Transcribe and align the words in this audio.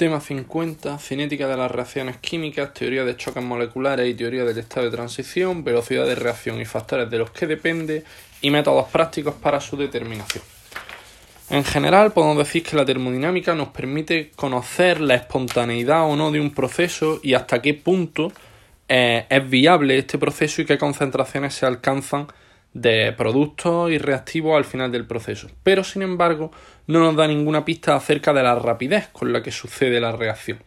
Tema 0.00 0.18
50, 0.18 0.96
cinética 0.98 1.46
de 1.46 1.58
las 1.58 1.70
reacciones 1.70 2.16
químicas, 2.16 2.72
teoría 2.72 3.04
de 3.04 3.18
choques 3.18 3.44
moleculares 3.44 4.08
y 4.08 4.14
teoría 4.14 4.46
del 4.46 4.56
estado 4.56 4.86
de 4.86 4.96
transición, 4.96 5.62
velocidad 5.62 6.06
de 6.06 6.14
reacción 6.14 6.58
y 6.58 6.64
factores 6.64 7.10
de 7.10 7.18
los 7.18 7.32
que 7.32 7.46
depende 7.46 8.04
y 8.40 8.48
métodos 8.48 8.88
prácticos 8.88 9.34
para 9.34 9.60
su 9.60 9.76
determinación. 9.76 10.42
En 11.50 11.64
general, 11.64 12.12
podemos 12.12 12.38
decir 12.38 12.62
que 12.62 12.76
la 12.76 12.86
termodinámica 12.86 13.54
nos 13.54 13.68
permite 13.68 14.30
conocer 14.36 15.02
la 15.02 15.16
espontaneidad 15.16 16.10
o 16.10 16.16
no 16.16 16.30
de 16.30 16.40
un 16.40 16.54
proceso 16.54 17.20
y 17.22 17.34
hasta 17.34 17.60
qué 17.60 17.74
punto 17.74 18.32
eh, 18.88 19.26
es 19.28 19.50
viable 19.50 19.98
este 19.98 20.16
proceso 20.16 20.62
y 20.62 20.64
qué 20.64 20.78
concentraciones 20.78 21.52
se 21.52 21.66
alcanzan 21.66 22.26
de 22.72 23.12
productos 23.12 23.90
y 23.90 23.98
reactivos 23.98 24.56
al 24.56 24.64
final 24.64 24.92
del 24.92 25.06
proceso. 25.06 25.48
Pero, 25.62 25.84
sin 25.84 26.02
embargo, 26.02 26.52
no 26.90 27.00
nos 27.00 27.16
da 27.16 27.26
ninguna 27.26 27.64
pista 27.64 27.94
acerca 27.94 28.32
de 28.32 28.42
la 28.42 28.54
rapidez 28.56 29.08
con 29.12 29.32
la 29.32 29.42
que 29.42 29.52
sucede 29.52 30.00
la 30.00 30.12
reacción. 30.12 30.58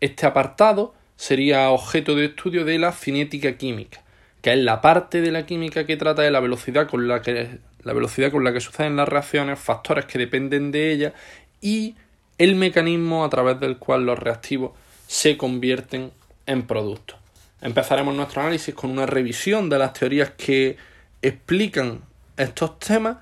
Este 0.00 0.26
apartado 0.26 0.94
sería 1.16 1.70
objeto 1.70 2.14
de 2.14 2.26
estudio 2.26 2.64
de 2.64 2.78
la 2.78 2.92
cinética 2.92 3.56
química, 3.56 4.02
que 4.40 4.52
es 4.52 4.58
la 4.58 4.80
parte 4.80 5.20
de 5.20 5.30
la 5.30 5.46
química 5.46 5.84
que 5.84 5.96
trata 5.96 6.22
de 6.22 6.30
la 6.30 6.40
velocidad 6.40 6.88
con 6.88 7.06
la 7.08 7.22
que, 7.22 7.58
la 7.82 7.92
velocidad 7.92 8.30
con 8.30 8.44
la 8.44 8.52
que 8.52 8.60
suceden 8.60 8.96
las 8.96 9.08
reacciones, 9.08 9.58
factores 9.58 10.06
que 10.06 10.18
dependen 10.18 10.70
de 10.70 10.92
ella 10.92 11.12
y 11.60 11.96
el 12.38 12.54
mecanismo 12.54 13.24
a 13.24 13.28
través 13.28 13.58
del 13.60 13.78
cual 13.78 14.06
los 14.06 14.18
reactivos 14.18 14.72
se 15.06 15.36
convierten 15.36 16.12
en 16.46 16.66
productos. 16.66 17.18
Empezaremos 17.60 18.14
nuestro 18.14 18.40
análisis 18.42 18.74
con 18.74 18.90
una 18.90 19.06
revisión 19.06 19.68
de 19.68 19.78
las 19.78 19.92
teorías 19.92 20.30
que 20.30 20.76
explican 21.20 22.00
estos 22.36 22.78
temas 22.78 23.16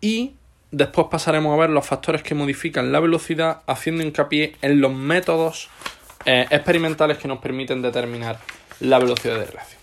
y 0.00 0.34
después 0.70 1.08
pasaremos 1.10 1.54
a 1.54 1.60
ver 1.60 1.70
los 1.70 1.86
factores 1.86 2.22
que 2.22 2.34
modifican 2.34 2.92
la 2.92 3.00
velocidad 3.00 3.62
haciendo 3.66 4.02
hincapié 4.02 4.56
en 4.62 4.80
los 4.80 4.92
métodos 4.92 5.68
eh, 6.24 6.46
experimentales 6.50 7.18
que 7.18 7.28
nos 7.28 7.38
permiten 7.38 7.82
determinar 7.82 8.38
la 8.80 8.98
velocidad 8.98 9.38
de 9.38 9.46
reacción. 9.46 9.80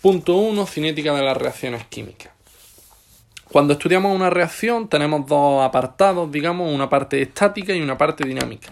Punto 0.00 0.36
1. 0.36 0.66
Cinética 0.66 1.14
de 1.14 1.22
las 1.22 1.36
reacciones 1.36 1.84
químicas. 1.86 2.32
Cuando 3.50 3.74
estudiamos 3.74 4.14
una 4.14 4.30
reacción 4.30 4.88
tenemos 4.88 5.26
dos 5.26 5.64
apartados, 5.64 6.30
digamos, 6.30 6.72
una 6.72 6.88
parte 6.88 7.20
estática 7.22 7.74
y 7.74 7.80
una 7.80 7.96
parte 7.96 8.24
dinámica. 8.24 8.70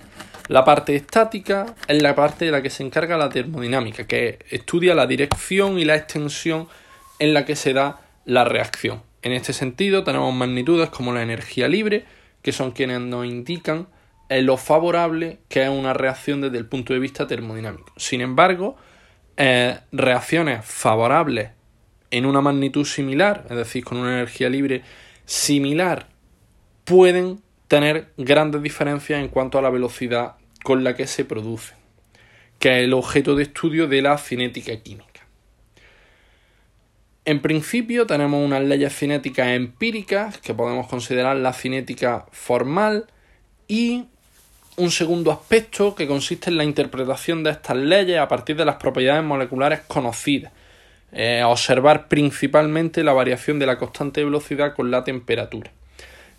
La 0.48 0.64
parte 0.64 0.94
estática 0.94 1.74
es 1.88 2.02
la 2.02 2.14
parte 2.14 2.44
de 2.44 2.50
la 2.50 2.60
que 2.60 2.68
se 2.68 2.82
encarga 2.82 3.16
la 3.16 3.30
termodinámica, 3.30 4.06
que 4.06 4.40
estudia 4.50 4.94
la 4.94 5.06
dirección 5.06 5.78
y 5.78 5.84
la 5.84 5.94
extensión 5.94 6.68
en 7.18 7.32
la 7.32 7.44
que 7.46 7.56
se 7.56 7.72
da 7.72 8.00
la 8.26 8.44
reacción. 8.44 9.02
En 9.24 9.32
este 9.32 9.54
sentido, 9.54 10.04
tenemos 10.04 10.34
magnitudes 10.34 10.90
como 10.90 11.14
la 11.14 11.22
energía 11.22 11.66
libre, 11.66 12.04
que 12.42 12.52
son 12.52 12.72
quienes 12.72 13.00
nos 13.00 13.24
indican 13.24 13.88
lo 14.28 14.58
favorable 14.58 15.38
que 15.48 15.62
es 15.62 15.70
una 15.70 15.94
reacción 15.94 16.42
desde 16.42 16.58
el 16.58 16.66
punto 16.66 16.92
de 16.92 16.98
vista 16.98 17.26
termodinámico. 17.26 17.90
Sin 17.96 18.20
embargo, 18.20 18.76
eh, 19.38 19.78
reacciones 19.92 20.64
favorables 20.64 21.50
en 22.10 22.26
una 22.26 22.42
magnitud 22.42 22.84
similar, 22.84 23.46
es 23.48 23.56
decir, 23.56 23.82
con 23.82 23.96
una 23.96 24.12
energía 24.12 24.50
libre 24.50 24.82
similar, 25.24 26.08
pueden 26.84 27.40
tener 27.66 28.12
grandes 28.18 28.62
diferencias 28.62 29.20
en 29.20 29.28
cuanto 29.28 29.58
a 29.58 29.62
la 29.62 29.70
velocidad 29.70 30.34
con 30.62 30.84
la 30.84 30.94
que 30.96 31.06
se 31.06 31.24
producen, 31.24 31.78
que 32.58 32.78
es 32.78 32.84
el 32.84 32.92
objeto 32.92 33.36
de 33.36 33.44
estudio 33.44 33.88
de 33.88 34.02
la 34.02 34.18
cinética 34.18 34.76
química. 34.82 35.13
En 37.26 37.40
principio 37.40 38.06
tenemos 38.06 38.44
unas 38.44 38.62
leyes 38.62 38.94
cinéticas 38.94 39.48
empíricas 39.48 40.38
que 40.38 40.52
podemos 40.52 40.86
considerar 40.86 41.36
la 41.36 41.54
cinética 41.54 42.26
formal 42.30 43.06
y 43.66 44.04
un 44.76 44.90
segundo 44.90 45.32
aspecto 45.32 45.94
que 45.94 46.06
consiste 46.06 46.50
en 46.50 46.58
la 46.58 46.64
interpretación 46.64 47.42
de 47.42 47.50
estas 47.50 47.76
leyes 47.76 48.18
a 48.18 48.28
partir 48.28 48.56
de 48.56 48.66
las 48.66 48.76
propiedades 48.76 49.24
moleculares 49.24 49.80
conocidas. 49.86 50.52
Eh, 51.12 51.42
observar 51.44 52.08
principalmente 52.08 53.04
la 53.04 53.12
variación 53.12 53.60
de 53.60 53.66
la 53.66 53.78
constante 53.78 54.20
de 54.20 54.24
velocidad 54.24 54.74
con 54.74 54.90
la 54.90 55.04
temperatura. 55.04 55.70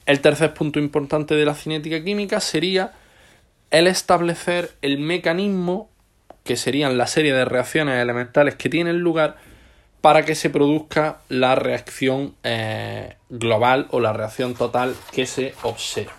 El 0.05 0.19
tercer 0.19 0.53
punto 0.53 0.79
importante 0.79 1.33
de 1.33 1.45
la 1.45 1.55
cinética 1.55 2.03
química 2.03 2.41
sería 2.41 2.91
el 3.71 3.87
establecer 3.87 4.71
el 4.81 4.99
mecanismo, 4.99 5.89
que 6.43 6.57
serían 6.57 6.97
la 6.97 7.07
serie 7.07 7.33
de 7.33 7.45
reacciones 7.45 7.99
elementales 7.99 8.55
que 8.55 8.69
tienen 8.69 8.99
lugar, 8.99 9.37
para 10.05 10.23
que 10.23 10.35
se 10.35 10.51
produzca 10.51 11.21
la 11.29 11.55
reacción 11.55 12.35
eh, 12.43 13.15
global 13.31 13.87
o 13.89 13.99
la 13.99 14.13
reacción 14.13 14.53
total 14.53 14.93
que 15.11 15.25
se 15.25 15.55
observa. 15.63 16.13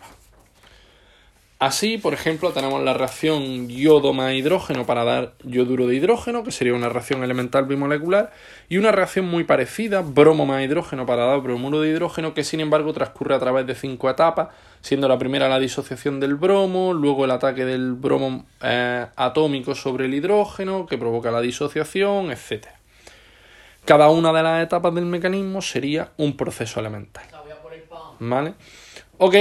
Así, 1.61 1.97
por 1.97 2.13
ejemplo, 2.13 2.51
tenemos 2.51 2.83
la 2.83 2.95
reacción 2.95 3.69
yodo 3.69 4.13
más 4.13 4.35
hidrógeno 4.35 4.87
para 4.87 5.05
dar 5.05 5.35
yoduro 5.45 5.87
de 5.87 5.95
hidrógeno, 5.95 6.43
que 6.43 6.51
sería 6.51 6.75
una 6.75 6.89
reacción 6.89 7.23
elemental 7.23 7.67
bimolecular, 7.67 8.33
y 8.69 8.79
una 8.79 8.91
reacción 8.91 9.29
muy 9.29 9.45
parecida, 9.45 10.01
bromo 10.01 10.47
más 10.47 10.65
hidrógeno 10.65 11.07
para 11.07 11.25
dar 11.25 11.41
bromuro 11.41 11.81
de 11.81 11.91
hidrógeno, 11.91 12.35
que 12.35 12.43
sin 12.43 12.59
embargo 12.59 12.93
transcurre 12.93 13.37
a 13.37 13.39
través 13.39 13.69
de 13.69 13.77
cinco 13.77 14.11
etapas, 14.11 14.49
siendo 14.81 15.07
la 15.07 15.17
primera 15.17 15.49
la 15.49 15.61
disociación 15.61 16.19
del 16.19 16.35
bromo, 16.35 16.93
luego 16.93 17.25
el 17.25 17.31
ataque 17.31 17.65
del 17.65 17.93
bromo 17.93 18.47
eh, 18.65 19.07
atómico 19.15 19.77
sobre 19.77 20.07
el 20.07 20.15
hidrógeno, 20.15 20.87
que 20.87 20.99
provoca 20.99 21.31
la 21.31 21.41
disociación, 21.41 22.33
etc. 22.33 22.76
Cada 23.87 24.11
una 24.11 24.33
de 24.33 24.43
las 24.43 24.65
etapas 24.65 24.93
del 24.95 25.07
mecanismo 25.07 25.63
sería 25.63 26.11
un 26.17 26.37
proceso 26.37 26.81
elemental. 26.81 27.25
¿Vale? 28.19 28.55
Ok. 29.19 29.35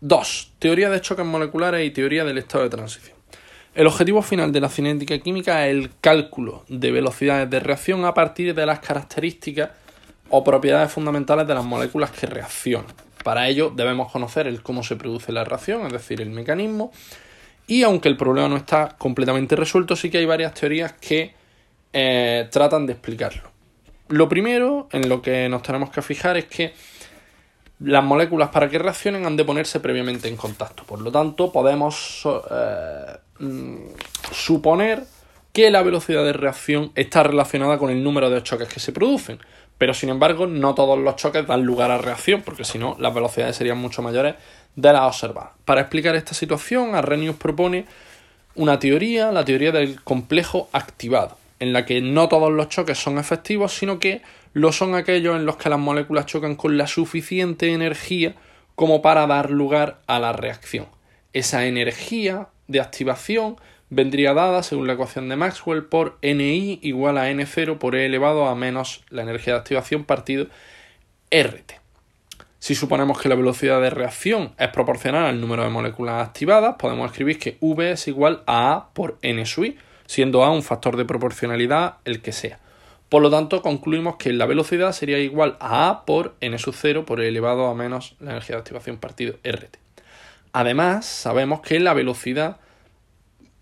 Dos. 0.00 0.52
Teoría 0.58 0.90
de 0.90 1.00
choques 1.00 1.24
moleculares 1.24 1.86
y 1.86 1.90
teoría 1.90 2.24
del 2.24 2.36
estado 2.36 2.64
de 2.64 2.70
transición. 2.70 3.16
El 3.74 3.86
objetivo 3.86 4.20
final 4.20 4.52
de 4.52 4.60
la 4.60 4.68
cinética 4.68 5.18
química 5.20 5.66
es 5.66 5.70
el 5.70 5.90
cálculo 6.02 6.64
de 6.68 6.90
velocidades 6.90 7.48
de 7.48 7.60
reacción 7.60 8.04
a 8.04 8.12
partir 8.12 8.54
de 8.54 8.66
las 8.66 8.80
características 8.80 9.70
o 10.28 10.44
propiedades 10.44 10.92
fundamentales 10.92 11.46
de 11.46 11.54
las 11.54 11.64
moléculas 11.64 12.10
que 12.10 12.26
reaccionan. 12.26 12.92
Para 13.24 13.48
ello 13.48 13.70
debemos 13.74 14.12
conocer 14.12 14.46
el 14.46 14.62
cómo 14.62 14.82
se 14.82 14.96
produce 14.96 15.32
la 15.32 15.44
reacción, 15.44 15.86
es 15.86 15.92
decir, 15.92 16.20
el 16.20 16.30
mecanismo. 16.30 16.92
Y 17.66 17.84
aunque 17.84 18.08
el 18.08 18.16
problema 18.18 18.48
no 18.48 18.56
está 18.56 18.96
completamente 18.98 19.56
resuelto, 19.56 19.96
sí 19.96 20.10
que 20.10 20.18
hay 20.18 20.26
varias 20.26 20.52
teorías 20.52 20.92
que 20.94 21.39
eh, 21.92 22.48
tratan 22.50 22.86
de 22.86 22.92
explicarlo. 22.92 23.50
Lo 24.08 24.28
primero 24.28 24.88
en 24.92 25.08
lo 25.08 25.22
que 25.22 25.48
nos 25.48 25.62
tenemos 25.62 25.90
que 25.90 26.02
fijar 26.02 26.36
es 26.36 26.46
que 26.46 26.74
las 27.80 28.04
moléculas 28.04 28.50
para 28.50 28.68
que 28.68 28.78
reaccionen 28.78 29.24
han 29.24 29.36
de 29.36 29.44
ponerse 29.44 29.80
previamente 29.80 30.28
en 30.28 30.36
contacto. 30.36 30.84
Por 30.84 31.00
lo 31.00 31.10
tanto, 31.10 31.50
podemos 31.50 32.26
eh, 32.50 33.18
mm, 33.38 33.76
suponer 34.32 35.04
que 35.52 35.70
la 35.70 35.82
velocidad 35.82 36.24
de 36.24 36.32
reacción 36.32 36.92
está 36.94 37.22
relacionada 37.22 37.78
con 37.78 37.90
el 37.90 38.04
número 38.04 38.30
de 38.30 38.42
choques 38.42 38.68
que 38.68 38.80
se 38.80 38.92
producen. 38.92 39.38
Pero 39.78 39.94
sin 39.94 40.10
embargo, 40.10 40.46
no 40.46 40.74
todos 40.74 40.98
los 40.98 41.16
choques 41.16 41.46
dan 41.46 41.62
lugar 41.62 41.90
a 41.90 41.98
reacción, 41.98 42.42
porque 42.42 42.64
si 42.64 42.78
no, 42.78 42.96
las 42.98 43.14
velocidades 43.14 43.56
serían 43.56 43.78
mucho 43.78 44.02
mayores 44.02 44.34
de 44.76 44.92
las 44.92 45.02
observadas. 45.02 45.52
Para 45.64 45.80
explicar 45.80 46.14
esta 46.16 46.34
situación, 46.34 46.94
Arrhenius 46.94 47.36
propone 47.36 47.86
una 48.56 48.78
teoría, 48.78 49.32
la 49.32 49.44
teoría 49.44 49.72
del 49.72 50.02
complejo 50.02 50.68
activado 50.72 51.40
en 51.60 51.72
la 51.72 51.84
que 51.84 52.00
no 52.00 52.28
todos 52.28 52.50
los 52.50 52.68
choques 52.68 52.98
son 52.98 53.18
efectivos, 53.18 53.72
sino 53.72 53.98
que 53.98 54.22
lo 54.52 54.72
son 54.72 54.94
aquellos 54.94 55.36
en 55.36 55.46
los 55.46 55.56
que 55.56 55.68
las 55.68 55.78
moléculas 55.78 56.26
chocan 56.26 56.56
con 56.56 56.76
la 56.76 56.86
suficiente 56.86 57.72
energía 57.72 58.34
como 58.74 59.02
para 59.02 59.26
dar 59.26 59.50
lugar 59.50 60.00
a 60.06 60.18
la 60.18 60.32
reacción. 60.32 60.86
Esa 61.32 61.66
energía 61.66 62.48
de 62.66 62.80
activación 62.80 63.56
vendría 63.90 64.32
dada, 64.32 64.62
según 64.62 64.86
la 64.86 64.94
ecuación 64.94 65.28
de 65.28 65.36
Maxwell, 65.36 65.84
por 65.84 66.18
Ni 66.22 66.78
igual 66.82 67.18
a 67.18 67.30
N0 67.30 67.78
por 67.78 67.94
E 67.94 68.06
elevado 68.06 68.46
a 68.46 68.54
menos 68.54 69.04
la 69.10 69.22
energía 69.22 69.52
de 69.52 69.60
activación 69.60 70.04
partido 70.04 70.46
RT. 71.30 71.74
Si 72.58 72.74
suponemos 72.74 73.20
que 73.20 73.28
la 73.28 73.34
velocidad 73.34 73.80
de 73.80 73.90
reacción 73.90 74.52
es 74.58 74.68
proporcional 74.68 75.26
al 75.26 75.40
número 75.40 75.62
de 75.62 75.70
moléculas 75.70 76.26
activadas, 76.26 76.76
podemos 76.78 77.10
escribir 77.10 77.38
que 77.38 77.56
V 77.60 77.92
es 77.92 78.08
igual 78.08 78.42
a 78.46 78.72
A 78.72 78.92
por 78.92 79.18
N 79.22 79.44
sub 79.46 79.64
I, 79.64 79.78
siendo 80.10 80.42
A 80.42 80.50
un 80.50 80.64
factor 80.64 80.96
de 80.96 81.04
proporcionalidad 81.04 81.98
el 82.04 82.20
que 82.20 82.32
sea. 82.32 82.58
Por 83.08 83.22
lo 83.22 83.30
tanto, 83.30 83.62
concluimos 83.62 84.16
que 84.16 84.32
la 84.32 84.44
velocidad 84.44 84.90
sería 84.90 85.20
igual 85.20 85.56
a 85.60 85.88
A 85.88 86.04
por 86.04 86.34
n 86.40 86.58
sub 86.58 86.74
0 86.76 87.06
por 87.06 87.20
elevado 87.20 87.68
a 87.68 87.76
menos 87.76 88.16
la 88.18 88.32
energía 88.32 88.56
de 88.56 88.60
activación 88.62 88.96
partido 88.96 89.36
RT. 89.44 89.76
Además, 90.52 91.06
sabemos 91.06 91.60
que 91.60 91.78
la 91.78 91.94
velocidad 91.94 92.56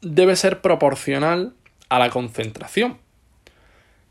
debe 0.00 0.36
ser 0.36 0.62
proporcional 0.62 1.52
a 1.90 1.98
la 1.98 2.08
concentración. 2.08 2.96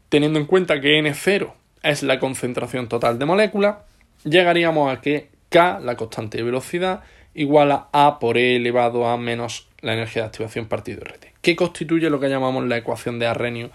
Teniendo 0.10 0.38
en 0.38 0.46
cuenta 0.46 0.80
que 0.80 1.02
N0 1.02 1.54
es 1.82 2.04
la 2.04 2.20
concentración 2.20 2.88
total 2.88 3.18
de 3.18 3.26
moléculas, 3.26 3.78
llegaríamos 4.24 4.96
a 4.96 5.02
que 5.02 5.32
K, 5.50 5.80
la 5.80 5.96
constante 5.96 6.38
de 6.38 6.44
velocidad, 6.44 7.02
igual 7.34 7.72
a 7.72 7.90
A 7.94 8.20
por 8.20 8.38
E 8.38 8.58
elevado 8.58 9.08
a 9.08 9.18
menos 9.18 9.68
la 9.82 9.94
energía 9.94 10.22
de 10.22 10.28
activación 10.28 10.68
partido 10.68 11.04
RT 11.04 11.27
que 11.42 11.56
constituye 11.56 12.10
lo 12.10 12.20
que 12.20 12.30
llamamos 12.30 12.66
la 12.66 12.78
ecuación 12.78 13.20
de 13.20 13.28
Arrhenius 13.28 13.72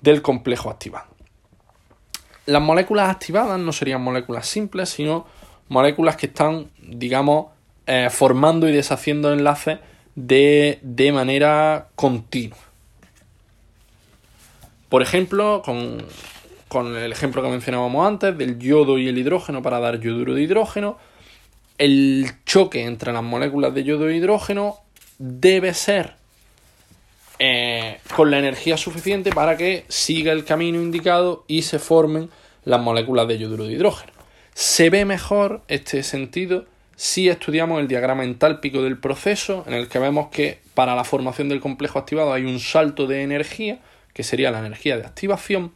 del 0.00 0.22
complejo 0.22 0.70
activado. 0.70 1.06
Las 2.46 2.62
moléculas 2.62 3.10
activadas 3.10 3.58
no 3.58 3.72
serían 3.72 4.02
moléculas 4.02 4.46
simples, 4.46 4.88
sino 4.88 5.26
moléculas 5.68 6.16
que 6.16 6.26
están, 6.26 6.70
digamos, 6.82 7.46
eh, 7.86 8.08
formando 8.10 8.68
y 8.68 8.72
deshaciendo 8.72 9.32
enlaces 9.32 9.78
de, 10.14 10.78
de 10.82 11.12
manera 11.12 11.88
continua. 11.94 12.58
Por 14.88 15.02
ejemplo, 15.02 15.62
con, 15.64 16.04
con 16.68 16.96
el 16.96 17.12
ejemplo 17.12 17.42
que 17.42 17.48
mencionábamos 17.48 18.06
antes 18.06 18.36
del 18.36 18.58
yodo 18.58 18.98
y 18.98 19.08
el 19.08 19.18
hidrógeno 19.18 19.62
para 19.62 19.78
dar 19.78 20.00
yoduro 20.00 20.34
de 20.34 20.42
hidrógeno, 20.42 20.98
el 21.78 22.30
choque 22.44 22.84
entre 22.84 23.12
las 23.12 23.22
moléculas 23.22 23.72
de 23.72 23.84
yodo 23.84 24.08
e 24.08 24.16
hidrógeno 24.16 24.76
debe 25.18 25.72
ser 25.74 26.19
eh, 27.42 28.00
con 28.14 28.30
la 28.30 28.38
energía 28.38 28.76
suficiente 28.76 29.32
para 29.32 29.56
que 29.56 29.86
siga 29.88 30.30
el 30.30 30.44
camino 30.44 30.80
indicado 30.80 31.44
y 31.48 31.62
se 31.62 31.78
formen 31.78 32.28
las 32.64 32.82
moléculas 32.82 33.26
de 33.28 33.38
yoduro 33.38 33.64
de 33.64 33.72
hidrógeno. 33.72 34.12
Se 34.52 34.90
ve 34.90 35.06
mejor 35.06 35.62
este 35.66 36.02
sentido 36.02 36.66
si 36.96 37.30
estudiamos 37.30 37.80
el 37.80 37.88
diagrama 37.88 38.24
entálpico 38.24 38.82
del 38.82 38.98
proceso, 38.98 39.64
en 39.66 39.72
el 39.72 39.88
que 39.88 39.98
vemos 39.98 40.28
que 40.28 40.60
para 40.74 40.94
la 40.94 41.04
formación 41.04 41.48
del 41.48 41.60
complejo 41.60 41.98
activado 41.98 42.34
hay 42.34 42.44
un 42.44 42.60
salto 42.60 43.06
de 43.06 43.22
energía, 43.22 43.78
que 44.12 44.22
sería 44.22 44.50
la 44.50 44.58
energía 44.58 44.98
de 44.98 45.06
activación, 45.06 45.72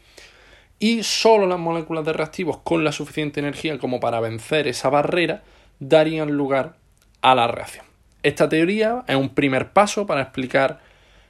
y 0.78 1.02
solo 1.02 1.46
las 1.46 1.58
moléculas 1.58 2.04
de 2.04 2.12
reactivos 2.12 2.58
con 2.58 2.84
la 2.84 2.92
suficiente 2.92 3.40
energía 3.40 3.78
como 3.78 4.00
para 4.00 4.20
vencer 4.20 4.68
esa 4.68 4.90
barrera 4.90 5.44
darían 5.80 6.32
lugar 6.32 6.76
a 7.22 7.34
la 7.34 7.46
reacción. 7.46 7.86
Esta 8.22 8.50
teoría 8.50 9.02
es 9.08 9.16
un 9.16 9.30
primer 9.30 9.72
paso 9.72 10.06
para 10.06 10.20
explicar 10.20 10.80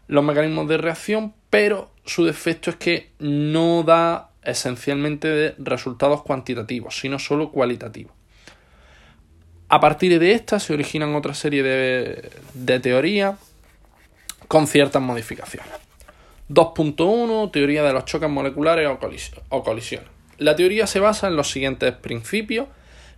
los 0.06 0.24
mecanismos 0.24 0.68
de 0.68 0.78
reacción, 0.78 1.34
pero 1.50 1.90
su 2.04 2.24
defecto 2.24 2.70
es 2.70 2.76
que 2.76 3.12
no 3.18 3.82
da 3.82 4.30
esencialmente 4.42 5.54
resultados 5.58 6.22
cuantitativos, 6.22 6.98
sino 6.98 7.18
solo 7.18 7.50
cualitativos. 7.50 8.12
A 9.68 9.80
partir 9.80 10.18
de 10.18 10.32
esta 10.32 10.60
se 10.60 10.74
originan 10.74 11.14
otra 11.14 11.34
serie 11.34 11.62
de, 11.62 12.30
de 12.52 12.80
teorías 12.80 13.38
con 14.46 14.66
ciertas 14.66 15.02
modificaciones. 15.02 15.72
2.1 16.50 17.50
Teoría 17.50 17.82
de 17.82 17.92
los 17.92 18.04
choques 18.04 18.28
moleculares 18.28 18.88
o 19.48 19.62
colisiones. 19.62 20.08
La 20.38 20.56
teoría 20.56 20.86
se 20.86 21.00
basa 21.00 21.28
en 21.28 21.36
los 21.36 21.50
siguientes 21.50 21.92
principios 21.94 22.68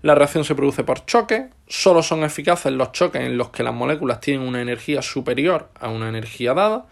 la 0.07 0.15
reacción 0.15 0.45
se 0.45 0.55
produce 0.55 0.85
por 0.85 1.05
choque, 1.05 1.49
solo 1.67 2.01
son 2.01 2.23
eficaces 2.23 2.73
los 2.73 2.93
choques 2.93 3.23
en 3.23 3.37
los 3.37 3.51
que 3.51 3.65
las 3.65 3.75
moléculas 3.75 4.21
tienen 4.21 4.47
una 4.47 4.63
energía 4.63 5.03
superior 5.03 5.69
a 5.81 5.89
una 5.89 6.09
energía 6.09 6.55
dada 6.55 6.87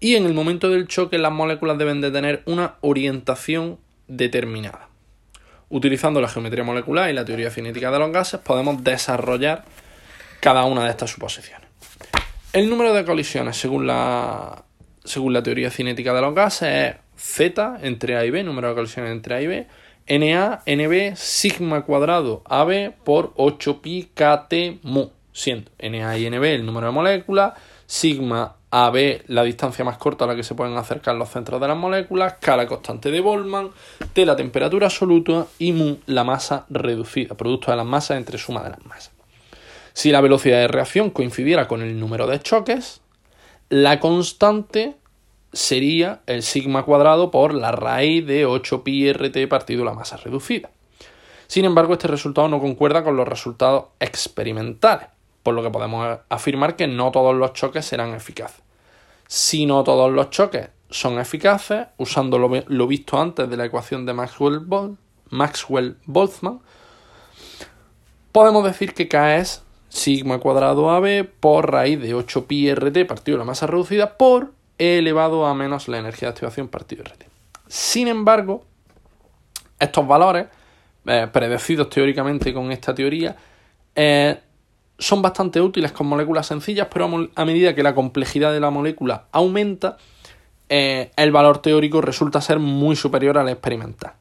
y 0.00 0.14
en 0.16 0.24
el 0.24 0.32
momento 0.32 0.70
del 0.70 0.88
choque 0.88 1.18
las 1.18 1.30
moléculas 1.30 1.76
deben 1.76 2.00
de 2.00 2.10
tener 2.10 2.42
una 2.46 2.76
orientación 2.80 3.78
determinada. 4.08 4.88
Utilizando 5.68 6.22
la 6.22 6.28
geometría 6.28 6.64
molecular 6.64 7.10
y 7.10 7.12
la 7.12 7.26
teoría 7.26 7.50
cinética 7.50 7.90
de 7.90 7.98
los 7.98 8.10
gases 8.10 8.40
podemos 8.40 8.82
desarrollar 8.82 9.66
cada 10.40 10.64
una 10.64 10.84
de 10.84 10.90
estas 10.90 11.10
suposiciones. 11.10 11.68
El 12.54 12.70
número 12.70 12.94
de 12.94 13.04
colisiones 13.04 13.58
según 13.58 13.86
la, 13.86 14.64
según 15.04 15.34
la 15.34 15.42
teoría 15.42 15.70
cinética 15.70 16.14
de 16.14 16.20
los 16.22 16.34
gases 16.34 16.68
es 16.72 16.94
Z 17.18 17.80
entre 17.82 18.16
A 18.16 18.24
y 18.24 18.30
B, 18.30 18.42
número 18.42 18.70
de 18.70 18.74
colisiones 18.74 19.12
entre 19.12 19.34
A 19.34 19.42
y 19.42 19.48
B, 19.48 19.66
Na, 20.06 20.62
Nb, 20.66 21.16
sigma 21.16 21.82
cuadrado 21.82 22.42
AB 22.44 22.92
por 23.04 23.32
8 23.36 23.80
pi 23.80 24.10
kt 24.14 24.82
mu, 24.82 25.08
siendo 25.32 25.70
Na 25.80 26.18
y 26.18 26.28
Nb 26.28 26.44
el 26.44 26.66
número 26.66 26.88
de 26.88 26.92
moléculas, 26.92 27.54
sigma 27.86 28.56
AB 28.70 29.22
la 29.28 29.44
distancia 29.44 29.84
más 29.84 29.96
corta 29.96 30.24
a 30.24 30.28
la 30.28 30.36
que 30.36 30.42
se 30.42 30.54
pueden 30.54 30.76
acercar 30.76 31.14
los 31.14 31.30
centros 31.30 31.60
de 31.60 31.68
las 31.68 31.76
moléculas, 31.76 32.34
K 32.40 32.56
la 32.56 32.66
constante 32.66 33.10
de 33.10 33.20
Boltzmann, 33.20 33.70
T 34.12 34.26
la 34.26 34.36
temperatura 34.36 34.88
absoluta 34.88 35.46
y 35.58 35.72
mu 35.72 35.96
la 36.06 36.24
masa 36.24 36.66
reducida, 36.68 37.34
producto 37.34 37.70
de 37.70 37.78
las 37.78 37.86
masas 37.86 38.18
entre 38.18 38.36
suma 38.36 38.62
de 38.62 38.70
las 38.70 38.84
masas. 38.84 39.12
Si 39.94 40.10
la 40.10 40.20
velocidad 40.20 40.58
de 40.58 40.68
reacción 40.68 41.10
coincidiera 41.10 41.66
con 41.66 41.80
el 41.80 41.98
número 41.98 42.26
de 42.26 42.40
choques, 42.40 43.00
la 43.70 44.00
constante 44.00 44.96
sería 45.54 46.20
el 46.26 46.42
sigma 46.42 46.82
cuadrado 46.82 47.30
por 47.30 47.54
la 47.54 47.72
raíz 47.72 48.26
de 48.26 48.44
8 48.44 48.84
pi 48.84 49.12
rt 49.12 49.48
partido 49.48 49.84
la 49.84 49.94
masa 49.94 50.16
reducida. 50.16 50.70
Sin 51.46 51.64
embargo, 51.64 51.94
este 51.94 52.08
resultado 52.08 52.48
no 52.48 52.60
concuerda 52.60 53.04
con 53.04 53.16
los 53.16 53.28
resultados 53.28 53.86
experimentales, 54.00 55.08
por 55.42 55.54
lo 55.54 55.62
que 55.62 55.70
podemos 55.70 56.18
afirmar 56.28 56.76
que 56.76 56.86
no 56.86 57.10
todos 57.12 57.34
los 57.34 57.52
choques 57.52 57.84
serán 57.84 58.14
eficaces. 58.14 58.62
Si 59.26 59.64
no 59.64 59.84
todos 59.84 60.12
los 60.12 60.30
choques 60.30 60.68
son 60.90 61.18
eficaces, 61.18 61.86
usando 61.98 62.38
lo, 62.38 62.86
visto 62.86 63.20
antes 63.20 63.48
de 63.48 63.56
la 63.56 63.66
ecuación 63.66 64.04
de 64.06 64.14
Maxwell-Boltzmann, 64.14 64.98
Maxwell 65.30 65.96
podemos 68.32 68.64
decir 68.64 68.94
que 68.94 69.08
K 69.08 69.36
es 69.36 69.62
sigma 69.88 70.38
cuadrado 70.38 70.90
AB 70.90 71.24
por 71.40 71.70
raíz 71.70 72.00
de 72.00 72.14
8 72.14 72.46
pi 72.46 72.74
rt 72.74 73.06
partido 73.06 73.38
la 73.38 73.44
masa 73.44 73.66
reducida 73.66 74.16
por 74.18 74.52
elevado 74.78 75.46
a 75.46 75.54
menos 75.54 75.88
la 75.88 75.98
energía 75.98 76.28
de 76.28 76.32
activación 76.32 76.68
partido 76.68 77.04
RT. 77.04 77.24
Sin 77.68 78.08
embargo, 78.08 78.64
estos 79.78 80.06
valores, 80.06 80.46
eh, 81.06 81.28
predecidos 81.32 81.90
teóricamente 81.90 82.52
con 82.52 82.72
esta 82.72 82.94
teoría, 82.94 83.36
eh, 83.94 84.38
son 84.98 85.22
bastante 85.22 85.60
útiles 85.60 85.92
con 85.92 86.06
moléculas 86.06 86.46
sencillas, 86.46 86.88
pero 86.92 87.28
a, 87.34 87.44
medida 87.44 87.74
que 87.74 87.82
la 87.82 87.94
complejidad 87.94 88.52
de 88.52 88.60
la 88.60 88.70
molécula 88.70 89.26
aumenta, 89.32 89.96
eh, 90.68 91.10
el 91.16 91.32
valor 91.32 91.58
teórico 91.58 92.00
resulta 92.00 92.40
ser 92.40 92.58
muy 92.58 92.96
superior 92.96 93.38
al 93.38 93.48
experimental. 93.48 94.12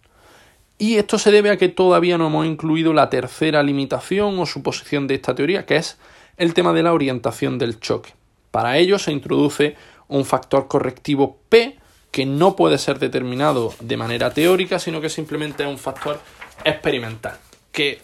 Y 0.77 0.95
esto 0.95 1.17
se 1.17 1.31
debe 1.31 1.51
a 1.51 1.57
que 1.57 1.69
todavía 1.69 2.17
no 2.17 2.27
hemos 2.27 2.45
incluido 2.45 2.93
la 2.93 3.09
tercera 3.09 3.63
limitación 3.63 4.37
o 4.39 4.45
suposición 4.45 5.07
de 5.07 5.15
esta 5.15 5.35
teoría, 5.35 5.65
que 5.65 5.77
es 5.77 5.97
el 6.37 6.53
tema 6.53 6.73
de 6.73 6.83
la 6.83 6.93
orientación 6.93 7.57
del 7.57 7.79
choque. 7.79 8.13
Para 8.51 8.77
ello 8.77 8.99
se 8.99 9.11
introduce 9.11 9.75
un 10.13 10.25
factor 10.25 10.67
correctivo 10.67 11.39
P 11.49 11.77
que 12.11 12.25
no 12.25 12.55
puede 12.55 12.77
ser 12.77 12.99
determinado 12.99 13.73
de 13.79 13.97
manera 13.97 14.31
teórica, 14.31 14.77
sino 14.77 15.01
que 15.01 15.09
simplemente 15.09 15.63
es 15.63 15.69
un 15.69 15.79
factor 15.79 16.19
experimental, 16.63 17.35
que 17.71 17.99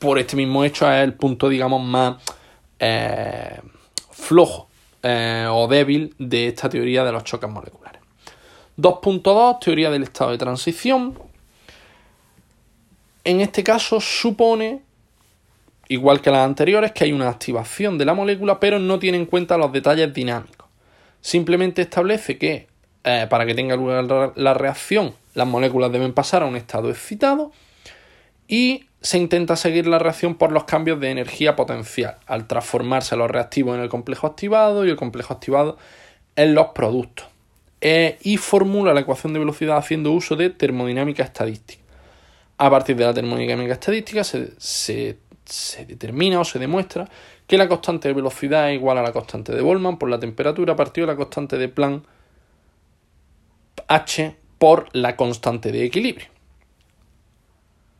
por 0.00 0.18
este 0.18 0.34
mismo 0.34 0.64
hecho 0.64 0.90
es 0.90 1.04
el 1.04 1.14
punto, 1.14 1.48
digamos, 1.48 1.80
más 1.80 2.16
eh, 2.80 3.60
flojo 4.10 4.68
eh, 5.00 5.46
o 5.48 5.68
débil 5.68 6.12
de 6.18 6.48
esta 6.48 6.68
teoría 6.68 7.04
de 7.04 7.12
los 7.12 7.22
choques 7.22 7.48
moleculares. 7.48 8.00
2.2, 8.76 9.60
teoría 9.60 9.90
del 9.90 10.02
estado 10.02 10.32
de 10.32 10.38
transición. 10.38 11.16
En 13.22 13.40
este 13.40 13.62
caso 13.62 14.00
supone, 14.00 14.82
igual 15.86 16.20
que 16.20 16.32
las 16.32 16.44
anteriores, 16.44 16.90
que 16.90 17.04
hay 17.04 17.12
una 17.12 17.28
activación 17.28 17.96
de 17.96 18.04
la 18.04 18.14
molécula, 18.14 18.58
pero 18.58 18.80
no 18.80 18.98
tiene 18.98 19.18
en 19.18 19.26
cuenta 19.26 19.56
los 19.56 19.70
detalles 19.70 20.12
dinámicos. 20.12 20.53
Simplemente 21.24 21.80
establece 21.80 22.36
que 22.36 22.66
eh, 23.02 23.26
para 23.30 23.46
que 23.46 23.54
tenga 23.54 23.76
lugar 23.76 24.34
la 24.36 24.52
reacción, 24.52 25.14
las 25.32 25.46
moléculas 25.46 25.90
deben 25.90 26.12
pasar 26.12 26.42
a 26.42 26.46
un 26.46 26.54
estado 26.54 26.90
excitado 26.90 27.50
y 28.46 28.88
se 29.00 29.16
intenta 29.16 29.56
seguir 29.56 29.86
la 29.86 29.98
reacción 29.98 30.34
por 30.34 30.52
los 30.52 30.64
cambios 30.64 31.00
de 31.00 31.10
energía 31.10 31.56
potencial, 31.56 32.16
al 32.26 32.46
transformarse 32.46 33.16
los 33.16 33.30
reactivos 33.30 33.74
en 33.74 33.82
el 33.82 33.88
complejo 33.88 34.26
activado 34.26 34.84
y 34.84 34.90
el 34.90 34.96
complejo 34.96 35.32
activado 35.32 35.78
en 36.36 36.54
los 36.54 36.66
productos. 36.74 37.26
Eh, 37.80 38.18
y 38.20 38.36
formula 38.36 38.92
la 38.92 39.00
ecuación 39.00 39.32
de 39.32 39.38
velocidad 39.38 39.78
haciendo 39.78 40.12
uso 40.12 40.36
de 40.36 40.50
termodinámica 40.50 41.22
estadística. 41.22 41.82
A 42.58 42.68
partir 42.68 42.96
de 42.96 43.06
la 43.06 43.14
termodinámica 43.14 43.72
estadística 43.72 44.24
se, 44.24 44.58
se 44.58 45.86
determina 45.86 46.38
o 46.38 46.44
se 46.44 46.58
demuestra 46.58 47.08
que 47.46 47.58
la 47.58 47.68
constante 47.68 48.08
de 48.08 48.14
velocidad 48.14 48.70
es 48.70 48.76
igual 48.76 48.98
a 48.98 49.02
la 49.02 49.12
constante 49.12 49.52
de 49.52 49.60
Boltzmann 49.60 49.98
por 49.98 50.08
la 50.08 50.18
temperatura 50.18 50.76
partido 50.76 51.06
de 51.06 51.12
la 51.12 51.16
constante 51.16 51.58
de 51.58 51.68
Planck 51.68 52.04
h 53.86 54.36
por 54.58 54.88
la 54.92 55.16
constante 55.16 55.72
de 55.72 55.84
equilibrio. 55.84 56.28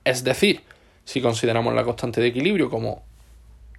Es 0.04 0.24
decir, 0.24 0.62
si 1.04 1.20
consideramos 1.20 1.74
la 1.74 1.84
constante 1.84 2.20
de 2.20 2.28
equilibrio 2.28 2.70
como, 2.70 3.02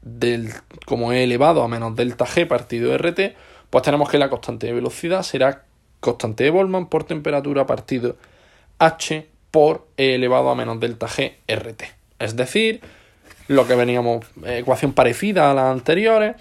del, 0.02 0.52
como 0.86 1.12
e 1.12 1.24
elevado 1.24 1.64
a 1.64 1.68
menos 1.68 1.96
delta 1.96 2.26
g 2.26 2.48
partido 2.48 2.96
rt, 2.98 3.36
pues 3.70 3.84
tenemos 3.84 4.10
que 4.10 4.20
la 4.20 4.30
constante 4.30 4.68
de 4.68 4.74
velocidad 4.74 5.24
será 5.24 5.66
constante 6.00 6.44
de 6.44 6.52
Boltzmann 6.52 6.90
por 6.90 7.06
temperatura 7.06 7.66
partido 7.66 8.18
h 8.78 9.28
por 9.50 9.88
e 9.98 10.16
elevado 10.16 10.50
a 10.50 10.56
menos 10.56 10.80
delta 10.80 11.08
g 11.08 11.38
rt. 11.48 11.84
Es 12.20 12.36
decir, 12.36 12.82
lo 13.48 13.68
que 13.68 13.76
veníamos, 13.76 14.26
eh, 14.46 14.60
ecuación 14.60 14.94
parecida 14.94 15.52
a 15.52 15.54
las 15.54 15.66
anteriores, 15.66 16.36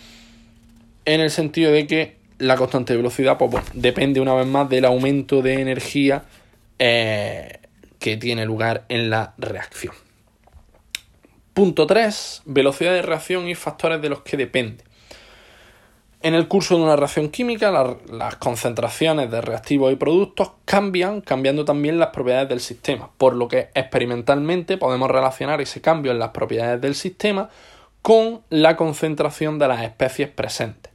en 1.04 1.20
el 1.20 1.30
sentido 1.30 1.73
de 1.73 1.87
que 1.87 2.16
la 2.38 2.56
constante 2.56 2.92
de 2.92 2.99
velocidad 2.99 3.38
pues, 3.38 3.64
depende 3.75 4.20
una 4.20 4.34
vez 4.34 4.46
más 4.46 4.68
del 4.68 4.84
aumento 4.84 5.42
de 5.42 5.61
energía 5.61 6.25
eh, 6.78 7.58
que 7.99 8.16
tiene 8.16 8.44
lugar 8.46 8.84
en 8.88 9.11
la 9.11 9.34
reacción. 9.38 9.94
Punto 11.52 11.87
3. 11.87 12.42
Velocidad 12.46 12.92
de 12.92 13.02
reacción 13.02 13.49
y 13.49 13.54
factores 13.54 14.02
de 14.02 14.08
los 14.08 14.23
que 14.23 14.37
depende. 14.37 14.82
En 16.25 16.35
el 16.35 16.49
curso 16.49 16.78
de 16.78 16.85
una 16.85 16.97
reacción 16.97 17.28
química, 17.28 17.71
las 17.71 18.37
concentraciones 18.37 19.31
de 19.31 19.43
reactivos 19.43 19.93
y 19.93 19.97
productos 19.97 20.52
cambian, 20.64 21.21
cambiando 21.21 21.66
también 21.66 21.99
las 21.99 22.09
propiedades 22.14 22.49
del 22.49 22.61
sistema, 22.61 23.11
por 23.19 23.35
lo 23.35 23.47
que 23.47 23.69
experimentalmente 23.75 24.78
podemos 24.78 25.11
relacionar 25.11 25.61
ese 25.61 25.83
cambio 25.83 26.12
en 26.12 26.19
las 26.19 26.31
propiedades 26.31 26.81
del 26.81 26.95
sistema 26.95 27.50
con 28.00 28.40
la 28.49 28.75
concentración 28.78 29.59
de 29.59 29.69
las 29.69 29.83
especies 29.83 30.31
presentes. 30.31 30.90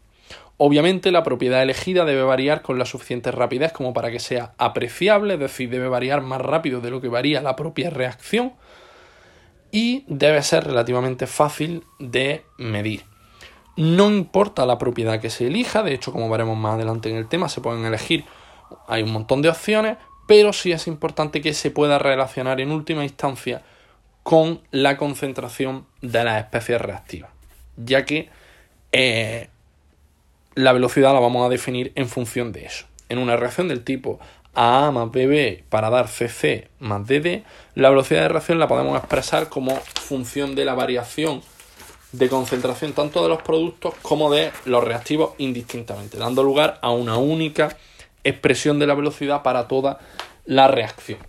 Obviamente 0.58 1.12
la 1.12 1.22
propiedad 1.22 1.62
elegida 1.62 2.06
debe 2.06 2.24
variar 2.24 2.64
con 2.64 2.80
la 2.80 2.86
suficiente 2.86 3.30
rapidez 3.30 3.72
como 3.72 3.94
para 3.94 4.10
que 4.10 4.20
sea 4.20 4.54
apreciable, 4.58 5.36
es 5.36 5.40
decir, 5.40 5.70
debe 5.70 5.90
variar 5.90 6.22
más 6.22 6.42
rápido 6.42 6.82
de 6.82 6.90
lo 6.90 7.02
que 7.02 7.08
varía 7.08 7.40
la 7.44 7.56
propia 7.56 7.92
reacción 7.92 8.54
y 9.72 10.06
debe 10.08 10.42
ser 10.42 10.64
relativamente 10.64 11.28
fácil 11.28 11.84
de 12.00 12.46
medir. 12.58 13.09
No 13.80 14.10
importa 14.10 14.66
la 14.66 14.78
propiedad 14.78 15.22
que 15.22 15.30
se 15.30 15.48
elija, 15.48 15.84
de 15.84 15.94
hecho 15.94 16.12
como 16.12 16.30
veremos 16.30 16.58
más 16.58 16.74
adelante 16.74 17.10
en 17.10 17.16
el 17.16 17.30
tema 17.30 17.48
se 17.48 17.62
pueden 17.62 17.86
elegir, 17.86 18.26
hay 18.90 19.04
un 19.04 19.12
montón 19.14 19.42
de 19.42 19.48
opciones, 19.48 19.96
pero 20.28 20.52
sí 20.52 20.74
es 20.74 20.86
importante 20.86 21.40
que 21.40 21.54
se 21.54 21.72
pueda 21.72 21.98
relacionar 21.98 22.60
en 22.60 22.74
última 22.74 23.06
instancia 23.06 23.62
con 24.22 24.60
la 24.72 24.98
concentración 24.98 25.86
de 26.02 26.26
las 26.26 26.44
especies 26.44 26.82
reactivas, 26.82 27.32
ya 27.78 28.04
que 28.04 28.28
eh, 28.92 29.48
la 30.56 30.74
velocidad 30.74 31.14
la 31.14 31.22
vamos 31.22 31.46
a 31.46 31.50
definir 31.50 31.94
en 31.96 32.10
función 32.10 32.52
de 32.52 32.66
eso. 32.66 32.86
En 33.08 33.18
una 33.18 33.38
reacción 33.38 33.70
del 33.70 33.86
tipo 33.86 34.20
AA 34.56 34.92
más 34.92 35.10
BB 35.10 35.64
para 35.70 35.90
dar 35.90 36.10
CC 36.10 36.68
más 36.80 37.08
DD, 37.08 37.44
la 37.76 37.90
velocidad 37.90 38.24
de 38.24 38.28
reacción 38.28 38.60
la 38.60 38.68
podemos 38.68 38.98
expresar 38.98 39.48
como 39.48 39.74
función 39.78 40.54
de 40.54 40.66
la 40.66 40.74
variación 40.74 41.42
de 42.12 42.30
concentración 42.30 42.94
tanto 42.94 43.22
de 43.22 43.30
los 43.30 43.42
productos 43.42 43.94
como 44.02 44.32
de 44.32 44.52
los 44.66 44.84
reactivos 44.84 45.34
indistintamente, 45.38 46.18
dando 46.18 46.44
lugar 46.44 46.80
a 46.82 46.92
una 46.92 47.18
única 47.18 47.78
expresión 48.24 48.80
de 48.80 48.88
la 48.88 48.96
velocidad 48.96 49.44
para 49.44 49.68
toda 49.68 50.00
la 50.46 50.68
reacción. 50.68 51.20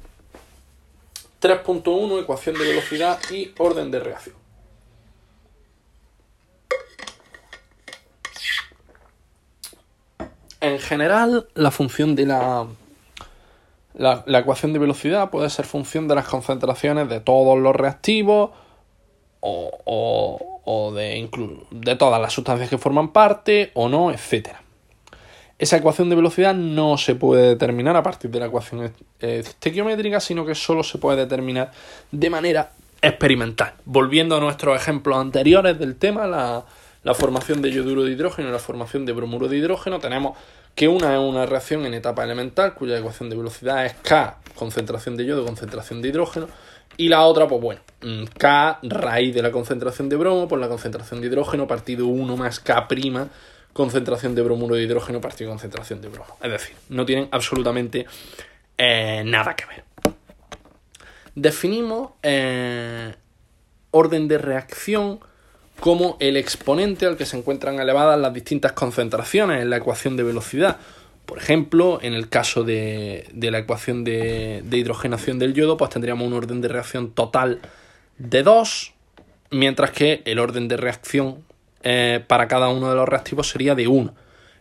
3.1 1.41 2.23
ecuación 2.23 2.57
de 2.57 2.69
velocidad 2.69 3.19
y 3.31 3.53
orden 3.59 3.91
de 3.91 4.01
reacción. 4.01 4.37
En 10.61 10.79
general, 10.79 11.49
la 11.55 11.71
función 11.71 12.15
de 12.15 12.27
la, 12.27 12.67
la, 13.95 14.39
ecuación 14.39 14.75
de 14.75 14.79
velocidad 14.79 15.31
puede 15.31 15.49
ser 15.49 15.65
función 15.65 16.07
de 16.07 16.15
las 16.15 16.29
concentraciones 16.29 17.09
de 17.09 17.21
todos 17.21 17.59
los 17.59 17.75
reactivos 17.75 18.51
o, 19.41 19.71
o, 19.87 20.50
de, 20.67 21.29
de 21.71 21.97
todas 21.97 22.21
las 22.21 22.33
sustancias 22.33 22.69
que 22.69 22.79
forman 22.79 23.13
parte 23.13 23.71
o 23.75 23.89
no, 23.89 24.11
etcétera. 24.11 24.63
Esa 25.61 25.77
ecuación 25.77 26.09
de 26.09 26.17
velocidad 26.17 26.55
no 26.55 26.97
se 26.97 27.15
puede 27.15 27.49
determinar 27.49 27.95
a 27.95 28.03
partir 28.03 28.31
de 28.31 28.41
la 28.41 28.47
ecuación 28.47 28.95
estequiométrica, 29.21 30.19
sino 30.19 30.47
que 30.47 30.55
solo 30.55 30.83
se 30.83 30.97
puede 30.97 31.19
determinar 31.19 31.71
de 32.11 32.31
manera 32.31 32.71
experimental. 33.03 33.75
Volviendo 33.85 34.37
a 34.37 34.41
nuestros 34.41 34.75
ejemplos 34.75 35.19
anteriores 35.19 35.79
del 35.79 35.97
tema, 35.97 36.27
la, 36.27 37.15
formación 37.15 37.61
de 37.61 37.73
yoduro 37.73 38.05
de 38.05 38.13
hidrógeno 38.13 38.49
y 38.49 38.53
la 38.53 38.59
formación 38.59 39.05
de 39.05 39.13
bromuro 39.13 39.49
de 39.49 39.59
hidrógeno, 39.59 39.99
tenemos 39.99 40.39
que 40.75 40.89
una 40.89 41.13
es 41.13 41.21
una 41.21 41.45
reacción 41.45 41.85
en 41.85 41.93
etapa 41.93 42.25
elemental, 42.25 42.73
cuya 42.73 42.99
ecuación 42.99 43.29
de 43.29 43.37
velocidad 43.37 43.85
es 43.85 43.95
K, 43.95 44.39
concentración 44.55 45.19
de 45.19 45.27
yodo, 45.27 45.45
concentración 45.45 46.01
de 46.01 46.09
hidrógeno, 46.09 46.49
y 47.01 47.09
la 47.09 47.23
otra, 47.23 47.49
pues 47.49 47.63
bueno, 47.63 47.81
mm, 48.03 48.25
K 48.37 48.79
raíz 48.83 49.35
de 49.35 49.41
la 49.41 49.51
concentración 49.51 50.11
de 50.11 50.17
bromo 50.17 50.47
por 50.47 50.59
la 50.59 50.69
concentración 50.69 51.23
de 51.23 51.29
hidrógeno 51.29 51.67
partido 51.67 52.07
1 52.07 52.37
más 52.37 52.61
K' 52.61 52.87
concentración 53.73 54.35
de 54.35 54.43
bromuro 54.43 54.75
de 54.75 54.83
hidrógeno 54.83 55.19
partido 55.19 55.49
concentración 55.49 56.03
de 56.03 56.09
bromo. 56.09 56.37
Es 56.43 56.51
decir, 56.51 56.77
no 56.91 57.07
tienen 57.07 57.29
absolutamente 57.31 58.05
eh, 58.77 59.23
nada 59.25 59.57
que 59.57 59.65
ver. 59.65 59.85
Definimos 61.35 62.11
eh, 62.23 63.15
orden 63.93 64.29
de 64.29 64.37
reacción 64.37 65.21
como 65.81 66.19
el 66.21 66.37
exponente 66.37 67.07
al 67.07 67.17
que 67.17 67.25
se 67.25 67.39
encuentran 67.39 67.81
elevadas 67.81 68.21
las 68.21 68.35
distintas 68.35 68.73
concentraciones 68.73 69.63
en 69.63 69.71
la 69.71 69.79
ecuación 69.79 70.19
de 70.19 70.23
velocidad. 70.23 70.77
Por 71.31 71.39
ejemplo, 71.39 72.01
en 72.03 72.15
el 72.15 72.29
caso 72.29 72.65
de, 72.65 73.31
la 73.41 73.59
ecuación 73.59 74.03
de, 74.03 74.63
de, 74.65 74.79
hidrogenación 74.79 75.39
del 75.39 75.55
yodo, 75.55 75.77
pues 75.77 75.93
tendríamos 75.93 76.27
un 76.27 76.33
orden 76.33 76.61
de 76.61 76.67
reacción 76.67 77.13
total 77.13 77.61
de 78.19 78.43
2, 78.43 78.93
mientras 79.53 79.93
que 79.93 80.23
el 80.25 80.41
orden 80.41 80.67
de 80.67 80.77
reacción 80.77 81.45
eh, 81.85 82.25
para 82.27 82.49
cada 82.49 82.69
uno 82.69 82.91
de 82.91 82.97
los 82.97 83.09
reactivos 83.09 83.49
sería 83.49 83.77
de 83.77 83.87
1. 83.87 84.13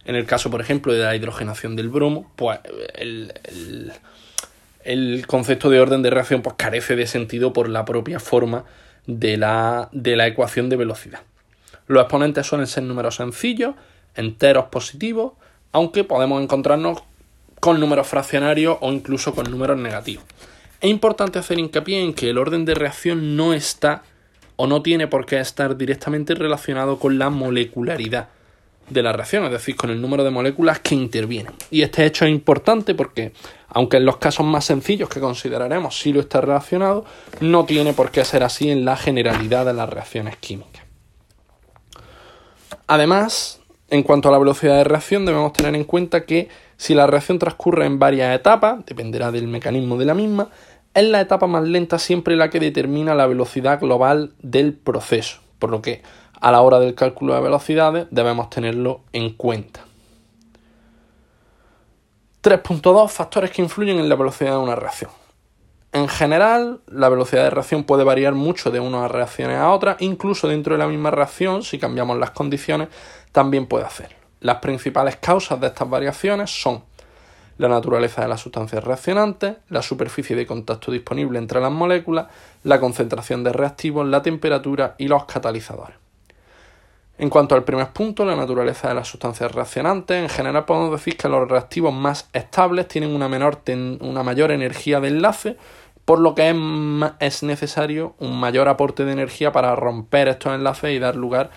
En 0.06 0.16
el 0.16 0.28
caso, 0.28 0.52
por 0.52 0.62
ejemplo, 0.62 0.94
de 0.94 1.00
la 1.00 1.16
hidrogenación 1.16 1.76
del 1.76 1.90
bromo, 1.90 2.32
pues 2.36 2.60
el, 2.94 3.34
concepto 5.26 5.72
de 5.72 5.80
orden 5.80 6.04
de 6.04 6.12
reacción 6.12 6.44
pues, 6.44 6.54
carece 6.56 6.96
de 6.96 7.08
sentido 7.08 7.52
por 7.52 7.68
la 7.68 7.84
propia 7.84 8.20
forma 8.20 8.66
de 9.08 9.38
la, 9.38 9.90
de 9.92 10.16
la 10.16 10.28
ecuación 10.28 10.70
de 10.70 10.76
velocidad. 10.76 11.22
Los 11.88 12.04
exponentes 12.04 12.46
suelen 12.46 12.68
ser 12.68 12.84
números 12.84 13.16
sencillos, 13.16 13.74
enteros 14.14 14.66
positivos, 14.66 15.34
aunque 15.72 16.04
podemos 16.04 16.42
encontrarnos 16.42 17.04
con 17.60 17.80
números 17.80 18.08
fraccionarios 18.08 18.78
o 18.82 18.92
incluso 18.92 19.36
con 19.36 19.50
números 19.52 19.78
negativos. 19.78 20.24
Es 20.82 20.90
importante 20.90 21.40
hacer 21.40 21.60
hincapié 21.60 22.02
en 22.02 22.14
que 22.14 22.30
el 22.30 22.38
orden 22.38 22.64
de 22.66 22.74
reacción 22.74 23.36
no 23.36 23.54
está 23.54 24.04
o 24.56 24.68
no 24.68 24.82
tiene 24.82 25.08
por 25.08 25.26
qué 25.26 25.40
estar 25.40 25.78
directamente 25.78 26.36
relacionado 26.36 27.00
con 27.00 27.20
la 27.20 27.30
molecularidad 27.30 28.30
de 28.90 29.04
la 29.04 29.14
reacción, 29.14 29.46
es 29.46 29.52
decir, 29.52 29.76
con 29.76 29.90
el 29.90 30.02
número 30.02 30.24
de 30.24 30.32
moléculas 30.32 30.80
que 30.80 30.96
intervienen. 30.96 31.54
Y 31.70 31.82
este 31.84 32.06
hecho 32.06 32.26
es 32.26 32.32
importante 32.32 32.96
porque, 32.96 33.34
aunque 33.68 33.98
en 33.98 34.06
los 34.06 34.18
casos 34.18 34.46
más 34.46 34.66
sencillos 34.66 35.10
que 35.10 35.20
consideraremos 35.20 35.98
sí 35.98 36.12
lo 36.12 36.20
está 36.20 36.42
relacionado, 36.42 37.06
no 37.40 37.66
tiene 37.66 37.94
por 37.94 38.12
qué 38.12 38.26
ser 38.26 38.44
así 38.44 38.70
en 38.70 38.86
la 38.86 38.98
generalidad 38.98 39.66
de 39.66 39.74
las 39.74 39.90
reacciones 39.90 40.38
químicas. 40.38 40.84
Además, 42.88 43.59
en 43.90 44.04
cuanto 44.04 44.30
a 44.30 44.32
la 44.32 44.38
velocidad 44.38 44.78
de 44.78 44.84
reacción, 44.84 45.26
debemos 45.26 45.54
tener 45.54 45.76
en 45.76 45.84
cuenta 45.84 46.26
que 46.26 46.50
si 46.78 46.94
la 46.94 47.08
reacción 47.08 47.40
transcurre 47.40 47.86
en 47.86 48.00
varias 48.00 48.36
etapas, 48.36 48.86
dependerá 48.86 49.32
del 49.32 49.48
mecanismo 49.48 49.98
de 49.98 50.06
la 50.06 50.14
misma, 50.14 50.50
es 50.94 51.04
la 51.04 51.22
etapa 51.22 51.48
más 51.48 51.64
lenta 51.64 52.00
siempre 52.00 52.36
la 52.36 52.50
que 52.50 52.60
determina 52.60 53.16
la 53.16 53.28
velocidad 53.28 53.80
global 53.80 54.34
del 54.42 54.74
proceso, 54.74 55.40
por 55.60 55.70
lo 55.70 55.82
que 55.82 56.02
a 56.40 56.52
la 56.52 56.62
hora 56.62 56.80
del 56.80 56.96
cálculo 56.96 57.34
de 57.36 57.42
velocidades 57.42 58.08
debemos 58.12 58.50
tenerlo 58.50 59.02
en 59.14 59.34
cuenta. 59.34 59.86
3.2 62.42 63.10
factores 63.10 63.52
que 63.52 63.62
influyen 63.62 64.00
en 64.00 64.08
la 64.08 64.16
velocidad 64.16 64.52
de 64.52 64.58
una 64.58 64.76
reacción. 64.76 65.12
En 65.92 66.08
general, 66.08 66.82
la 66.88 67.10
velocidad 67.10 67.44
de 67.44 67.50
reacción 67.50 67.84
puede 67.84 68.04
variar 68.04 68.36
mucho 68.36 68.70
de 68.70 68.80
unas 68.80 69.10
reacciones 69.10 69.58
a 69.58 69.72
otras, 69.72 69.98
incluso 70.02 70.48
dentro 70.48 70.76
de 70.76 70.80
la 70.80 70.88
misma 70.88 71.10
reacción, 71.10 71.64
si 71.64 71.80
cambiamos 71.80 72.18
las 72.20 72.30
condiciones, 72.32 72.90
también 73.32 73.66
puede 73.66 73.86
hacerlo. 73.86 74.18
Las 74.40 74.58
principales 74.58 75.16
causas 75.16 75.60
de 75.60 75.68
estas 75.68 75.90
variaciones 75.90 76.52
son 76.52 76.84
la 77.58 77.68
naturaleza 77.68 78.22
de 78.22 78.28
las 78.28 78.40
sustancias 78.40 78.84
reaccionantes, 78.84 79.58
la 79.70 79.82
superficie 79.82 80.36
de 80.36 80.46
contacto 80.46 80.92
disponible 80.92 81.40
entre 81.40 81.60
las 81.60 81.72
moléculas, 81.72 82.28
la 82.64 82.80
concentración 82.80 83.44
de 83.44 83.52
reactivos, 83.52 84.08
la 84.08 84.22
temperatura 84.22 84.96
y 84.98 85.08
los 85.08 85.26
catalizadores. 85.26 85.98
En 87.18 87.30
cuanto 87.30 87.54
al 87.54 87.66
primer 87.66 87.90
punto, 87.90 88.24
la 88.24 88.38
naturaleza 88.38 88.88
de 88.88 88.94
las 88.94 89.10
sustancias 89.10 89.52
reaccionantes, 89.52 90.24
en 90.24 90.30
general 90.30 90.64
podemos 90.64 90.92
decir 90.92 91.18
que 91.18 91.28
los 91.28 91.50
reactivos 91.50 91.94
más 91.94 92.30
estables 92.32 92.88
tienen 92.88 93.14
una, 93.14 93.28
menor 93.28 93.60
una 94.00 94.24
mayor 94.24 94.52
energía 94.52 95.02
de 95.02 95.10
enlace, 95.10 95.58
por 96.10 96.22
lo 96.22 96.34
que 96.34 96.50
es, 96.50 96.56
es 97.20 97.44
necesario 97.44 98.16
un 98.18 98.40
mayor 98.40 98.68
aporte 98.68 99.06
de 99.06 99.12
energía 99.12 99.52
para 99.52 99.76
romper 99.76 100.28
estos 100.28 100.56
enlaces 100.56 100.90
y 100.90 100.98
dar 100.98 101.16
lugar 101.16 101.52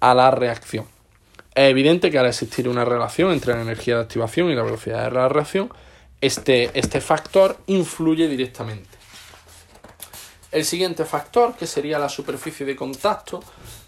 a 0.00 0.12
la 0.12 0.32
reacción. 0.32 0.86
Es 1.54 1.70
evidente 1.70 2.10
que 2.10 2.18
al 2.18 2.26
existir 2.26 2.68
una 2.68 2.84
relación 2.84 3.30
entre 3.30 3.54
la 3.54 3.62
energía 3.62 3.94
de 3.94 4.02
activación 4.02 4.50
y 4.50 4.56
la 4.56 4.64
velocidad 4.64 5.04
de 5.04 5.12
la 5.12 5.28
reacción, 5.28 5.70
este, 6.20 6.76
este 6.76 7.00
factor 7.00 7.56
influye 7.68 8.26
directamente. 8.26 8.88
El 10.50 10.64
siguiente 10.64 11.04
factor, 11.04 11.54
que 11.54 11.68
sería 11.68 12.00
la 12.00 12.08
superficie 12.08 12.66
de 12.66 12.74
contacto, 12.74 13.38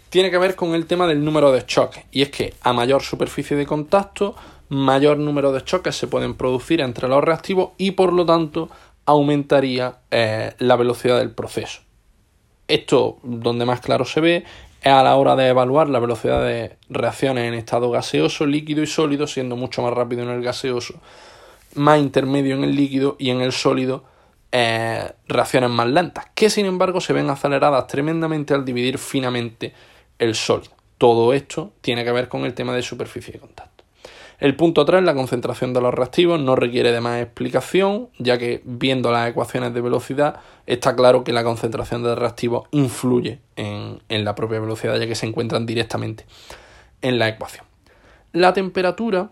tiene 0.09 0.31
que 0.31 0.37
ver 0.37 0.55
con 0.55 0.75
el 0.75 0.85
tema 0.85 1.07
del 1.07 1.25
número 1.25 1.51
de 1.51 1.65
choques. 1.65 2.05
Y 2.11 2.21
es 2.21 2.29
que 2.29 2.53
a 2.61 2.71
mayor 2.71 3.03
superficie 3.03 3.57
de 3.57 3.65
contacto, 3.65 4.33
mayor 4.69 5.17
número 5.17 5.51
de 5.51 5.63
choques 5.63 5.95
se 5.95 6.07
pueden 6.07 6.35
producir 6.35 6.79
entre 6.79 7.09
los 7.09 7.21
reactivos 7.21 7.71
y 7.77 7.91
por 7.91 8.13
lo 8.13 8.25
tanto 8.25 8.69
aumentaría 9.05 9.99
eh, 10.11 10.53
la 10.59 10.75
velocidad 10.75 11.19
del 11.19 11.31
proceso. 11.31 11.81
Esto, 12.67 13.19
donde 13.23 13.65
más 13.65 13.81
claro 13.81 14.05
se 14.05 14.21
ve, 14.21 14.43
es 14.81 14.91
a 14.91 15.03
la 15.03 15.15
hora 15.15 15.35
de 15.35 15.47
evaluar 15.47 15.89
la 15.89 15.99
velocidad 15.99 16.43
de 16.43 16.77
reacciones 16.89 17.47
en 17.47 17.53
estado 17.53 17.91
gaseoso, 17.91 18.45
líquido 18.45 18.81
y 18.83 18.87
sólido, 18.87 19.27
siendo 19.27 19.55
mucho 19.55 19.81
más 19.81 19.93
rápido 19.93 20.23
en 20.23 20.29
el 20.29 20.43
gaseoso, 20.43 20.95
más 21.75 21.99
intermedio 21.99 22.55
en 22.55 22.63
el 22.63 22.75
líquido 22.75 23.15
y 23.19 23.29
en 23.29 23.41
el 23.41 23.51
sólido 23.51 24.05
eh, 24.51 25.11
reacciones 25.27 25.69
más 25.69 25.87
lentas, 25.87 26.27
que 26.33 26.49
sin 26.49 26.65
embargo 26.65 27.01
se 27.01 27.13
ven 27.13 27.29
aceleradas 27.29 27.87
tremendamente 27.87 28.53
al 28.53 28.63
dividir 28.63 28.97
finamente 28.97 29.73
el 30.17 30.33
sólido. 30.33 30.71
Todo 30.97 31.33
esto 31.33 31.73
tiene 31.81 32.05
que 32.05 32.11
ver 32.11 32.29
con 32.29 32.45
el 32.45 32.53
tema 32.53 32.73
de 32.73 32.81
superficie 32.81 33.33
de 33.33 33.39
contacto. 33.39 33.74
El 34.39 34.55
punto 34.55 34.85
3, 34.85 35.03
la 35.03 35.13
concentración 35.13 35.73
de 35.73 35.81
los 35.81 35.93
reactivos, 35.93 36.39
no 36.39 36.55
requiere 36.55 36.91
de 36.91 37.01
más 37.01 37.21
explicación, 37.21 38.09
ya 38.19 38.37
que 38.37 38.61
viendo 38.65 39.11
las 39.11 39.29
ecuaciones 39.29 39.73
de 39.73 39.81
velocidad 39.81 40.39
está 40.65 40.95
claro 40.95 41.23
que 41.23 41.31
la 41.31 41.43
concentración 41.43 42.03
de 42.03 42.15
reactivos 42.15 42.67
influye 42.71 43.39
en, 43.55 43.99
la 44.09 44.35
propia 44.35 44.59
velocidad, 44.59 44.97
ya 44.97 45.07
que 45.07 45.15
se 45.15 45.25
encuentran 45.25 45.65
directamente 45.65 46.25
en 47.01 47.17
la 47.17 47.29
ecuación. 47.29 47.65
La 48.33 48.53
temperatura, 48.53 49.29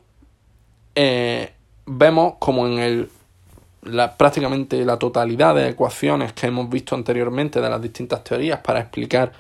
eh, 0.96 1.52
vemos 1.86 2.36
como 2.40 2.68
en 2.68 2.80
el 2.80 3.10
prácticamente 4.18 4.86
la 4.86 4.98
totalidad 4.98 5.56
de 5.56 5.70
ecuaciones 5.70 6.32
que 6.32 6.48
hemos 6.48 6.70
visto 6.70 6.96
anteriormente 6.96 7.60
de 7.60 7.70
las 7.70 7.82
distintas 7.82 8.24
teorías 8.24 8.60
para 8.62 8.80
explicar 8.80 9.34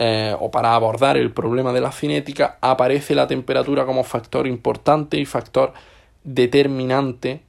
eh, 0.00 0.32
o 0.38 0.48
para 0.52 0.76
abordar 0.76 1.16
el 1.16 1.32
problema 1.32 1.72
de 1.72 1.80
la 1.80 1.90
cinética, 1.90 2.58
aparece 2.60 3.16
la 3.16 3.26
temperatura 3.26 3.84
como 3.84 4.04
factor 4.04 4.46
importante 4.46 5.18
y 5.18 5.26
factor 5.26 5.72
determinante 6.22 7.42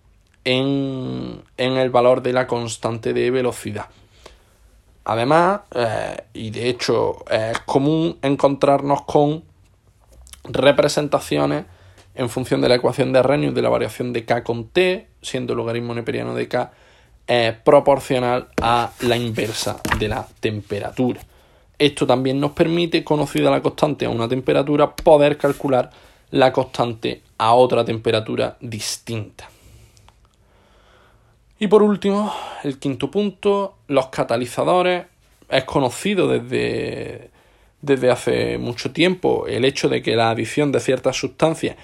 en, 0.44 1.44
el 1.58 1.90
valor 1.92 2.24
de 2.24 2.34
la 2.34 2.48
constante 2.48 3.14
de 3.14 3.30
velocidad. 3.30 3.86
Además, 5.06 5.62
eh, 5.76 6.24
y 6.34 6.50
de 6.50 6.70
hecho 6.70 7.24
es 7.30 7.60
común 7.60 8.18
encontrarnos 8.24 9.04
con 9.04 9.44
representaciones 10.46 11.66
en 12.16 12.30
función 12.30 12.62
de 12.62 12.70
la 12.70 12.76
ecuación 12.76 13.14
de 13.14 13.20
Arrhenius 13.20 13.54
de 13.54 13.62
la 13.62 13.70
variación 13.70 14.12
de 14.12 14.26
k 14.26 14.44
con 14.44 14.70
t, 14.70 15.08
siendo 15.22 15.54
el 15.54 15.58
logaritmo 15.58 15.94
neperiano 15.94 16.34
de 16.34 16.48
k 16.48 16.72
proporcional 17.64 18.48
a 18.60 18.92
la 19.02 19.16
inversa 19.18 19.80
de 20.00 20.08
la 20.08 20.28
temperatura. 20.40 21.22
Esto 21.80 22.06
también 22.06 22.42
nos 22.42 22.52
permite, 22.52 23.06
conocida 23.06 23.50
la 23.50 23.62
constante 23.62 24.06
a 24.06 24.10
una 24.10 24.28
temperatura, 24.28 24.94
poder 24.94 25.38
calcular 25.38 25.90
la 26.32 26.52
constante 26.52 27.22
a 27.38 27.54
otra 27.54 27.86
temperatura 27.86 28.58
distinta. 28.60 29.50
Y 31.58 31.68
por 31.68 31.82
último, 31.82 32.34
el 32.64 32.80
quinto 32.80 33.10
punto, 33.10 33.78
los 33.88 34.08
catalizadores. 34.08 35.06
Es 35.50 35.64
conocido 35.64 36.28
desde, 36.28 37.32
desde 37.82 38.12
hace 38.12 38.58
mucho 38.58 38.92
tiempo 38.92 39.48
el 39.48 39.66
hecho 39.66 39.90
de 39.90 40.04
que 40.04 40.16
la 40.16 40.30
adición 40.30 40.72
de 40.72 40.80
ciertas 40.80 41.18
sustancias 41.18 41.76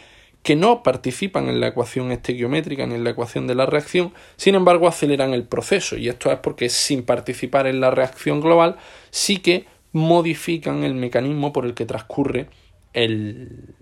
que 0.43 0.55
no 0.55 0.83
participan 0.83 1.49
en 1.49 1.59
la 1.59 1.69
ecuación 1.69 2.11
estequiométrica 2.11 2.85
ni 2.85 2.93
en 2.93 3.03
la 3.03 3.09
ecuación 3.09 3.47
de 3.47 3.55
la 3.55 3.65
reacción, 3.65 4.13
sin 4.35 4.53
embargo 4.53 4.87
aceleran 4.87 5.33
el 5.33 5.43
proceso. 5.43 5.97
Y 5.97 6.07
esto 6.07 6.31
es 6.31 6.37
porque 6.37 6.69
sin 6.69 7.01
participar 7.03 7.65
en 7.65 7.79
la 7.79 7.89
reacción 7.89 8.41
global 8.41 8.75
sí 9.09 9.39
que 9.39 9.65
modifican 9.95 10.83
el 10.83 10.93
mecanismo 10.93 11.53
por 11.53 11.65
el 11.65 11.73
que 11.73 11.85
transcurre 11.85 12.49
el, 12.91 13.77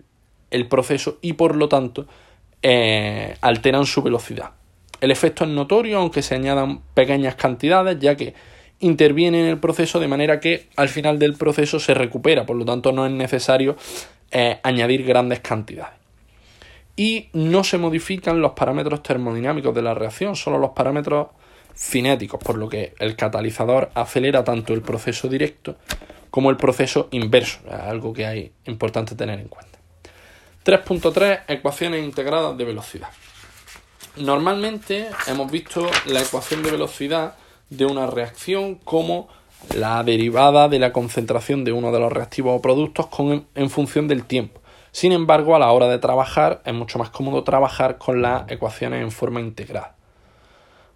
proceso 0.70 1.18
y 1.24 1.34
por 1.34 1.56
lo 1.56 1.68
tanto 1.68 2.06
eh, 2.62 3.36
alteran 3.42 3.88
su 3.88 4.04
velocidad. 4.04 4.52
El 5.02 5.10
efecto 5.10 5.44
es 5.44 5.50
notorio 5.50 5.98
aunque 5.98 6.22
se 6.22 6.36
añadan 6.36 6.82
pequeñas 6.94 7.34
cantidades 7.34 7.98
ya 8.00 8.16
que 8.16 8.36
interviene 8.80 9.42
en 9.42 9.48
el 9.48 9.58
proceso 9.58 10.00
de 10.00 10.08
manera 10.08 10.40
que 10.40 10.68
al 10.76 10.88
final 10.88 11.18
del 11.18 11.34
proceso 11.34 11.80
se 11.80 11.96
recupera, 11.96 12.46
por 12.46 12.58
lo 12.58 12.66
tanto 12.66 12.92
no 12.92 13.08
es 13.08 13.12
necesario 13.12 13.76
eh, 14.30 14.60
añadir 14.62 15.04
grandes 15.04 15.40
cantidades. 15.40 15.96
Y 16.96 17.30
no 17.34 17.64
se 17.64 17.80
modifican 17.80 18.40
los 18.40 18.52
parámetros 18.52 19.02
termodinámicos 19.02 19.74
de 19.74 19.82
la 19.82 19.96
reacción, 19.96 20.36
solo 20.36 20.60
los 20.60 20.72
parámetros 20.72 21.30
cinéticos, 21.76 22.40
por 22.44 22.58
lo 22.58 22.70
que 22.70 22.94
el 23.00 23.16
catalizador 23.16 23.92
acelera 23.94 24.44
tanto 24.44 24.74
el 24.74 24.82
proceso 24.82 25.28
directo 25.28 25.76
como 26.30 26.50
el 26.50 26.58
proceso 26.58 27.10
inverso, 27.12 27.60
algo 27.70 28.14
que 28.14 28.26
hay 28.26 28.52
importante 28.66 29.16
tener 29.16 29.40
en 29.40 29.48
cuenta. 29.48 29.80
3.3 30.66 31.42
Ecuaciones 31.48 32.04
integradas 32.04 32.58
de 32.58 32.64
velocidad. 32.64 33.10
Normalmente 34.16 35.10
hemos 35.28 35.52
visto 35.52 35.90
la 36.06 36.22
ecuación 36.22 36.64
de 36.64 36.72
velocidad 36.72 37.36
de 37.70 37.86
una 37.86 38.08
reacción 38.08 38.76
como 38.76 39.28
la 39.76 40.04
derivada 40.04 40.70
de 40.70 40.80
la 40.80 40.94
concentración 40.94 41.64
de 41.64 41.72
uno 41.72 41.92
de 41.92 42.00
los 42.00 42.12
reactivos 42.12 42.58
o 42.58 42.62
productos 42.62 43.08
en 43.56 43.70
función 43.70 44.08
del 44.08 44.26
tiempo. 44.26 44.62
Sin 44.92 45.12
embargo, 45.12 45.56
a 45.56 45.60
la 45.60 45.72
hora 45.72 45.88
de 45.88 45.98
trabajar 45.98 46.62
es 46.66 46.74
mucho 46.74 47.00
más 47.00 47.10
cómodo 47.10 47.44
trabajar 47.44 47.98
con 47.98 48.22
las 48.22 48.50
ecuaciones 48.52 49.02
en 49.02 49.12
forma 49.12 49.42
integral. 49.42 49.92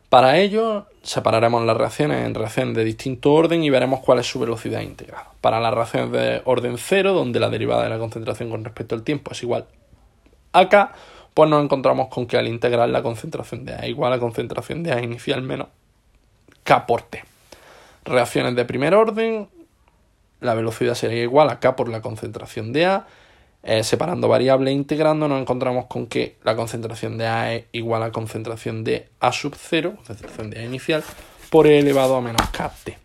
Para 0.09 0.37
ello, 0.37 0.85
separaremos 1.03 1.65
las 1.65 1.75
reacciones 1.75 2.25
en 2.25 2.33
reacciones 2.33 2.75
de 2.75 2.85
distinto 2.85 3.33
orden 3.33 3.63
y 3.63 3.69
veremos 3.69 3.99
cuál 3.99 4.19
es 4.19 4.27
su 4.27 4.39
velocidad 4.39 4.79
integrada. 4.79 5.31
Para 5.41 5.59
las 5.59 5.73
reacciones 5.73 6.11
de 6.11 6.41
orden 6.45 6.77
cero, 6.77 7.13
donde 7.13 7.41
la 7.41 7.49
derivada 7.49 7.83
de 7.83 7.89
la 7.89 7.99
concentración 7.99 8.49
con 8.49 8.63
respecto 8.63 8.95
al 8.95 9.03
tiempo 9.03 9.31
es 9.33 9.43
igual 9.43 9.65
a 10.53 10.69
K, 10.69 10.93
pues 11.33 11.49
nos 11.49 11.63
encontramos 11.63 12.07
con 12.07 12.25
que 12.25 12.37
al 12.37 12.47
integrar 12.47 12.87
la 12.89 13.03
concentración 13.03 13.65
de 13.65 13.75
A 13.75 13.85
igual 13.85 14.13
a 14.13 14.19
concentración 14.19 14.81
de 14.81 14.93
A 14.93 15.01
inicial 15.01 15.41
menos 15.41 15.67
K 16.63 16.85
por 16.85 17.01
T. 17.01 17.23
Reacciones 18.05 18.55
de 18.55 18.63
primer 18.63 18.95
orden, 18.95 19.49
la 20.39 20.53
velocidad 20.53 20.95
sería 20.95 21.21
igual 21.21 21.49
a 21.49 21.59
K 21.59 21.75
por 21.75 21.89
la 21.89 22.01
concentración 22.01 22.71
de 22.71 22.85
A 22.85 23.07
eh, 23.67 23.83
separando 23.83 24.29
variables 24.29 24.71
e 24.71 24.75
integrando, 24.75 25.27
nos 25.27 25.41
encontramos 25.41 25.87
con 25.87 26.07
que 26.07 26.37
la 26.45 26.55
concentración 26.55 27.17
de 27.17 27.27
A 27.27 27.53
es 27.53 27.65
igual 27.73 28.01
a 28.01 28.13
concentración 28.13 28.85
de 28.85 29.09
A 29.19 29.33
sub 29.33 29.55
0, 29.59 29.95
concentración 29.97 30.49
de 30.49 30.59
A 30.59 30.63
inicial, 30.63 31.03
por 31.49 31.67
E 31.67 31.77
elevado 31.77 32.15
a 32.15 32.21
menos 32.21 32.41
KT. 32.49 32.95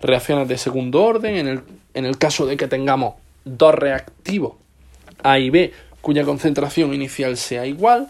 Reacciones 0.00 0.48
de 0.48 0.58
segundo 0.58 1.04
orden, 1.04 1.36
en 1.36 1.46
el, 1.46 1.62
en 1.94 2.04
el 2.04 2.18
caso 2.18 2.46
de 2.46 2.56
que 2.56 2.66
tengamos 2.66 3.14
dos 3.44 3.76
reactivos 3.76 4.54
A 5.22 5.38
y 5.38 5.50
B 5.50 5.72
cuya 6.00 6.24
concentración 6.24 6.92
inicial 6.92 7.36
sea 7.36 7.64
igual, 7.64 8.08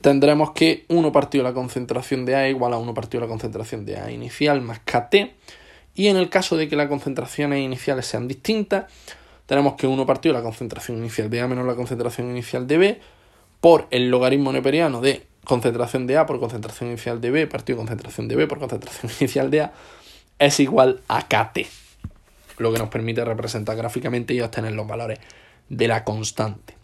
tendremos 0.00 0.52
que 0.52 0.86
1 0.88 1.12
partido 1.12 1.44
la 1.44 1.52
concentración 1.52 2.24
de 2.24 2.34
A 2.34 2.48
igual 2.48 2.72
a 2.72 2.78
1 2.78 2.94
partido 2.94 3.20
la 3.20 3.28
concentración 3.28 3.84
de 3.84 3.98
A 3.98 4.10
inicial 4.10 4.62
más 4.62 4.78
KT. 4.78 5.34
Y 5.94 6.08
en 6.08 6.16
el 6.16 6.30
caso 6.30 6.56
de 6.56 6.66
que 6.66 6.76
las 6.76 6.88
concentraciones 6.88 7.60
iniciales 7.60 8.06
sean 8.06 8.26
distintas, 8.26 8.86
tenemos 9.46 9.74
que 9.74 9.86
1 9.86 10.06
partido 10.06 10.34
la 10.34 10.42
concentración 10.42 10.98
inicial 10.98 11.30
de 11.30 11.40
A 11.40 11.48
menos 11.48 11.66
la 11.66 11.74
concentración 11.74 12.30
inicial 12.30 12.66
de 12.66 12.78
B 12.78 13.00
por 13.60 13.86
el 13.90 14.10
logaritmo 14.10 14.52
neperiano 14.52 15.00
de 15.00 15.26
concentración 15.44 16.06
de 16.06 16.16
A 16.16 16.26
por 16.26 16.40
concentración 16.40 16.90
inicial 16.90 17.20
de 17.20 17.30
B 17.30 17.46
partido 17.46 17.78
concentración 17.78 18.28
de 18.28 18.36
B 18.36 18.46
por 18.46 18.58
concentración 18.58 19.12
inicial 19.20 19.50
de 19.50 19.62
A 19.62 19.72
es 20.38 20.60
igual 20.60 21.00
a 21.08 21.22
KT, 21.22 21.66
lo 22.58 22.72
que 22.72 22.78
nos 22.78 22.88
permite 22.88 23.24
representar 23.24 23.76
gráficamente 23.76 24.34
y 24.34 24.40
obtener 24.40 24.72
los 24.72 24.86
valores 24.86 25.20
de 25.68 25.88
la 25.88 26.04
constante. 26.04 26.74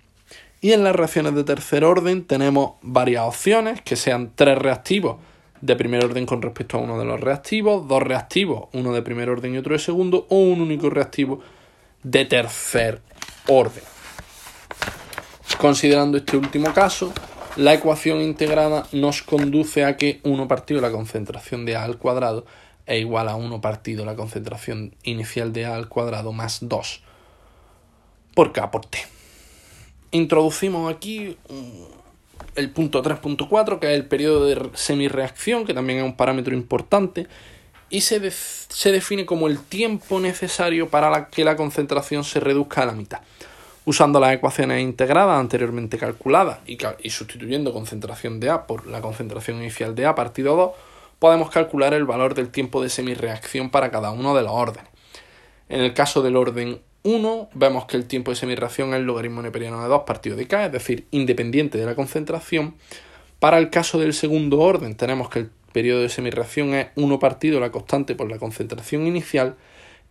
Y 0.61 0.73
en 0.73 0.85
las 0.85 0.95
reacciones 0.95 1.35
de 1.35 1.45
tercer 1.45 1.85
orden 1.85 2.25
tenemos 2.25 2.73
varias 2.83 3.25
opciones, 3.25 3.81
que 3.83 3.97
sean 3.97 4.31
tres 4.35 4.59
reactivos 4.59 5.17
de 5.61 5.77
primer 5.77 6.05
orden 6.05 6.27
con 6.27 6.43
respecto 6.43 6.77
a 6.77 6.81
uno 6.81 6.99
de 6.99 7.05
los 7.05 7.21
reactivos, 7.21 7.87
dos 7.89 8.03
reactivos, 8.03 8.69
uno 8.73 8.93
de 8.93 9.03
primer 9.03 9.31
orden 9.31 9.55
y 9.55 9.59
otro 9.59 9.73
de 9.73 9.79
segundo, 9.79 10.27
o 10.29 10.37
un 10.37 10.61
único 10.61 10.91
reactivo 10.91 11.41
de 12.03 12.25
tercer 12.25 13.01
orden. 13.47 13.85
Considerando 15.59 16.17
este 16.17 16.37
último 16.37 16.73
caso, 16.73 17.13
la 17.57 17.75
ecuación 17.75 18.21
integrada 18.23 18.87
nos 18.93 19.23
conduce 19.23 19.85
a 19.85 19.97
que 19.97 20.21
1 20.23 20.49
partido 20.49 20.81
la 20.81 20.91
concentración 20.91 21.67
de 21.67 21.77
A 21.77 21.85
al 21.85 21.99
cuadrado 21.99 22.47
es 22.87 23.01
igual 23.01 23.29
a 23.29 23.37
1 23.37 23.61
partido 23.61 24.05
la 24.05 24.17
concentración 24.17 24.95
inicial 25.03 25.53
de 25.53 25.67
A 25.67 25.75
al 25.75 25.89
cuadrado 25.89 26.33
más 26.33 26.61
2 26.63 27.03
por 28.35 28.53
K 28.53 28.71
por 28.71 28.87
T. 28.87 28.99
Introducimos 30.13 30.93
aquí 30.93 31.37
el 32.55 32.71
punto 32.71 33.03
3.4, 33.03 33.79
que 33.79 33.93
es 33.93 33.95
el 33.95 34.07
periodo 34.07 34.47
de 34.47 34.71
semirreacción, 34.75 35.65
que 35.65 35.75
también 35.75 35.99
es 35.99 36.05
un 36.05 36.17
parámetro 36.17 36.55
importante, 36.55 37.27
y 37.91 38.03
se, 38.03 38.21
define 38.21 39.27
como 39.27 39.49
el 39.49 39.59
tiempo 39.59 40.21
necesario 40.21 40.89
para 40.89 41.29
que 41.29 41.45
la 41.45 41.57
concentración 41.57 42.25
se 42.25 42.41
reduzca 42.41 42.83
a 42.83 42.87
la 42.87 42.93
mitad. 42.93 43.21
Usando 43.85 44.21
las 44.21 44.33
ecuaciones 44.33 44.81
integradas 44.81 45.41
anteriormente 45.41 45.99
calculadas 45.99 46.61
y, 46.67 46.79
y 47.03 47.11
sustituyendo 47.11 47.73
concentración 47.73 48.39
de 48.39 48.51
A 48.51 48.67
por 48.67 48.87
la 48.87 49.01
concentración 49.01 49.59
inicial 49.59 49.95
de 49.97 50.07
A 50.07 50.15
partido 50.15 50.55
2, 50.55 50.71
podemos 51.19 51.51
calcular 51.51 51.93
el 51.93 52.05
valor 52.05 52.35
del 52.35 52.51
tiempo 52.51 52.81
de 52.83 52.89
semirreacción 52.89 53.71
para 53.71 53.91
cada 53.91 54.13
uno 54.13 54.37
de 54.37 54.43
los 54.43 54.53
órdenes. 54.53 54.89
En 55.69 55.81
el 55.81 55.93
caso 55.93 56.23
del 56.23 56.37
orden 56.37 56.81
1, 57.03 57.51
vemos 57.55 57.87
que 57.87 57.97
el 57.97 58.07
tiempo 58.07 58.31
de 58.31 58.37
semirreacción 58.37 58.91
es 58.91 58.97
el 58.97 59.05
logaritmo 59.05 59.43
neperiano 59.43 59.83
de 59.83 59.89
2 59.89 60.03
partido 60.03 60.37
de 60.37 60.47
K, 60.47 60.67
es 60.67 60.73
decir, 60.73 61.07
independiente 61.11 61.79
de 61.79 61.87
la 61.87 61.95
concentración. 61.95 62.75
Para 63.41 63.59
el 63.59 63.71
caso 63.71 63.99
del 63.99 64.13
segundo 64.13 64.61
orden, 64.61 64.95
tenemos 64.95 65.31
que 65.31 65.39
el 65.41 65.51
periodo 65.73 66.03
de 66.03 66.09
semirreacción 66.09 66.75
es 66.75 66.89
1 66.97 67.19
partido 67.19 67.61
la 67.61 67.71
constante 67.71 68.15
por 68.15 68.31
la 68.31 68.39
concentración 68.39 69.07
inicial 69.07 69.57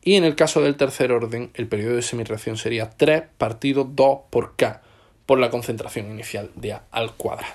y 0.02 0.16
en 0.16 0.24
el 0.24 0.36
caso 0.36 0.62
del 0.62 0.76
tercer 0.76 1.12
orden 1.12 1.52
el 1.54 1.68
periodo 1.68 1.96
de 1.96 2.02
semirreacción 2.02 2.58
sería 2.58 2.90
3 2.90 3.24
partido 3.38 3.84
2 3.84 4.20
por 4.30 4.56
K 4.56 4.82
por 5.26 5.40
la 5.40 5.50
concentración 5.50 6.10
inicial 6.10 6.50
de 6.56 6.74
A 6.74 6.84
al 6.92 7.14
cuadrado. 7.14 7.54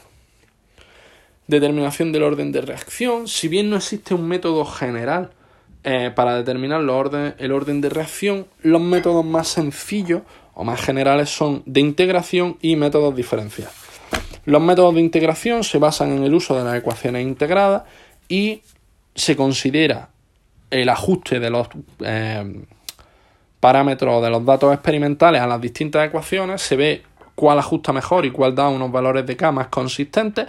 Determinación 1.46 2.12
del 2.12 2.22
orden 2.22 2.52
de 2.52 2.60
reacción. 2.60 3.28
Si 3.28 3.48
bien 3.48 3.68
no 3.68 3.76
existe 3.76 4.14
un 4.14 4.28
método 4.28 4.64
general 4.64 5.32
eh, 5.82 6.10
para 6.14 6.36
determinar 6.36 6.80
el 6.80 7.52
orden 7.52 7.80
de 7.80 7.88
reacción, 7.90 8.46
los 8.62 8.80
métodos 8.80 9.24
más 9.24 9.48
sencillos 9.48 10.22
o 10.54 10.64
más 10.64 10.80
generales 10.80 11.30
son 11.30 11.62
de 11.66 11.80
integración 11.80 12.58
y 12.62 12.76
métodos 12.76 13.14
diferenciales. 13.14 13.84
Los 14.46 14.61
métodos 14.61 14.94
de 14.94 15.00
integración 15.00 15.64
se 15.64 15.78
basan 15.78 16.12
en 16.12 16.24
el 16.24 16.35
uso 16.35 16.57
de 16.57 16.64
las 16.64 16.76
ecuaciones 16.76 17.22
integradas 17.22 17.85
y 18.28 18.62
se 19.14 19.37
considera 19.37 20.11
el 20.70 20.88
ajuste 20.88 21.40
de 21.40 21.50
los 21.50 21.68
eh, 22.00 22.64
parámetros 23.61 24.22
de 24.22 24.30
los 24.30 24.44
datos 24.44 24.74
experimentales 24.74 25.40
a 25.40 25.46
las 25.46 25.61
distintas 25.61 26.07
ecuaciones, 26.07 26.61
se 26.61 26.76
ve 26.76 27.02
cuál 27.35 27.59
ajusta 27.59 27.92
mejor 27.92 28.26
y 28.26 28.30
cuál 28.30 28.54
da 28.54 28.68
unos 28.68 28.92
valores 28.92 29.26
de 29.26 29.37
K 29.37 29.52
más 29.52 29.68
consistentes 29.68 30.46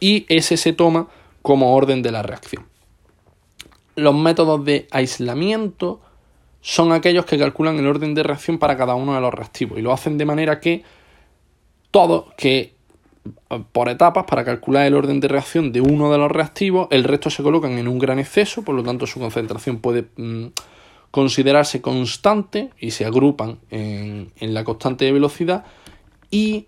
y 0.00 0.26
ese 0.28 0.56
se 0.56 0.72
toma 0.72 1.08
como 1.42 1.74
orden 1.74 2.02
de 2.02 2.12
la 2.12 2.22
reacción. 2.22 2.66
Los 3.94 4.14
métodos 4.14 4.64
de 4.64 4.88
aislamiento 4.90 6.00
son 6.60 6.92
aquellos 6.92 7.24
que 7.24 7.38
calculan 7.38 7.78
el 7.78 7.86
orden 7.86 8.14
de 8.14 8.22
reacción 8.22 8.58
para 8.58 8.76
cada 8.76 8.94
uno 8.94 9.14
de 9.14 9.20
los 9.20 9.32
reactivos 9.32 9.78
y 9.78 9.82
lo 9.82 9.92
hacen 9.92 10.18
de 10.18 10.24
manera 10.24 10.58
que 10.60 10.82
todos, 11.90 12.34
que 12.36 12.75
por 13.72 13.88
etapas 13.88 14.24
para 14.24 14.44
calcular 14.44 14.86
el 14.86 14.94
orden 14.94 15.20
de 15.20 15.28
reacción 15.28 15.72
de 15.72 15.80
uno 15.80 16.10
de 16.10 16.18
los 16.18 16.30
reactivos, 16.30 16.88
el 16.90 17.04
resto 17.04 17.30
se 17.30 17.42
colocan 17.42 17.78
en 17.78 17.88
un 17.88 17.98
gran 17.98 18.18
exceso, 18.18 18.62
por 18.62 18.74
lo 18.74 18.82
tanto 18.82 19.06
su 19.06 19.20
concentración 19.20 19.78
puede 19.78 20.06
mm, 20.16 20.46
considerarse 21.10 21.80
constante 21.80 22.70
y 22.78 22.90
se 22.90 23.04
agrupan 23.04 23.58
en, 23.70 24.32
en 24.38 24.54
la 24.54 24.64
constante 24.64 25.04
de 25.04 25.12
velocidad 25.12 25.64
y 26.30 26.64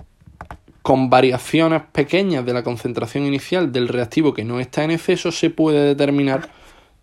con 0.83 1.11
variaciones 1.11 1.83
pequeñas 1.93 2.47
de 2.47 2.55
la 2.55 2.63
concentración 2.63 3.27
inicial 3.27 3.73
del 3.73 3.89
reactivo 3.89 4.33
que 4.33 4.45
no 4.45 4.59
está 4.59 4.85
en 4.85 4.93
exceso 4.93 5.31
se 5.31 5.51
puede 5.51 5.83
determinar 5.83 6.49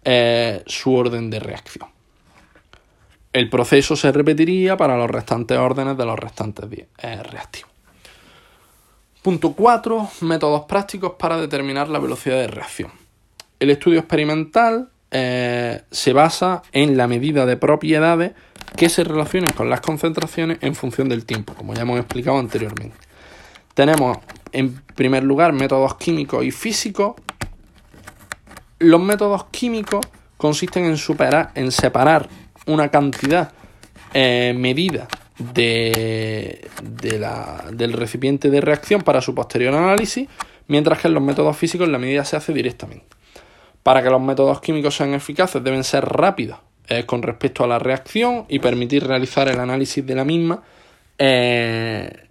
eh, 0.03 0.63
su 0.65 0.93
orden 0.93 1.29
de 1.29 1.39
reacción. 1.39 1.89
El 3.33 3.49
proceso 3.49 3.95
se 3.95 4.11
repetiría 4.11 4.77
para 4.77 4.97
los 4.97 5.09
restantes 5.09 5.57
órdenes 5.57 5.97
de 5.97 6.05
los 6.05 6.17
restantes 6.17 6.65
eh, 6.71 7.21
reactivos. 7.23 7.74
Punto 9.25 9.53
4. 9.53 10.07
Métodos 10.21 10.65
prácticos 10.65 11.13
para 11.17 11.38
determinar 11.38 11.89
la 11.89 11.97
velocidad 11.97 12.35
de 12.35 12.45
reacción. 12.45 12.91
El 13.59 13.71
estudio 13.71 13.97
experimental 13.97 14.91
eh, 15.09 15.81
se 15.89 16.13
basa 16.13 16.61
en 16.71 16.95
la 16.95 17.07
medida 17.07 17.47
de 17.47 17.57
propiedades 17.57 18.33
que 18.77 18.88
se 18.88 19.03
relacionan 19.03 19.51
con 19.53 19.67
las 19.67 19.81
concentraciones 19.81 20.59
en 20.61 20.75
función 20.75 21.09
del 21.09 21.25
tiempo, 21.25 21.55
como 21.55 21.73
ya 21.73 21.81
hemos 21.81 21.99
explicado 21.99 22.38
anteriormente. 22.38 22.95
Tenemos 23.73 24.19
en 24.51 24.75
primer 24.93 25.23
lugar 25.23 25.53
métodos 25.53 25.95
químicos 25.95 26.45
y 26.45 26.51
físicos. 26.51 27.15
Los 28.77 29.01
métodos 29.01 29.45
químicos 29.45 30.05
consisten 30.38 30.85
en, 30.85 30.97
en 31.55 31.71
separar 31.71 32.29
una 32.67 32.89
cantidad 32.89 33.53
eh, 34.13 34.53
medida 34.55 35.07
de, 35.37 36.67
del 37.71 37.93
recipiente 37.93 38.49
de 38.49 38.61
reacción 38.61 39.01
para 39.01 39.21
su 39.21 39.35
posterior 39.35 39.73
análisis, 39.73 40.27
mientras 40.67 40.99
que 40.99 41.07
en 41.07 41.13
los 41.13 41.23
métodos 41.23 41.57
físicos 41.57 41.87
la 41.87 41.99
medida 41.99 42.23
se 42.25 42.35
hace 42.35 42.53
directamente. 42.53 43.05
Para 43.83 44.01
que 44.01 44.09
los 44.09 44.21
métodos 44.21 44.61
químicos 44.61 44.95
sean 44.95 45.13
eficaces 45.13 45.63
deben 45.63 45.83
ser 45.83 46.05
rápidos 46.05 46.59
eh, 46.87 47.05
con 47.05 47.21
respecto 47.21 47.63
a 47.63 47.67
la 47.67 47.79
reacción 47.79 48.45
y 48.47 48.59
permitir 48.59 49.05
realizar 49.05 49.47
el 49.47 49.59
análisis 49.59 50.05
de 50.05 50.15
la 50.15 50.23
misma 50.23 50.63
eh, 51.17 52.25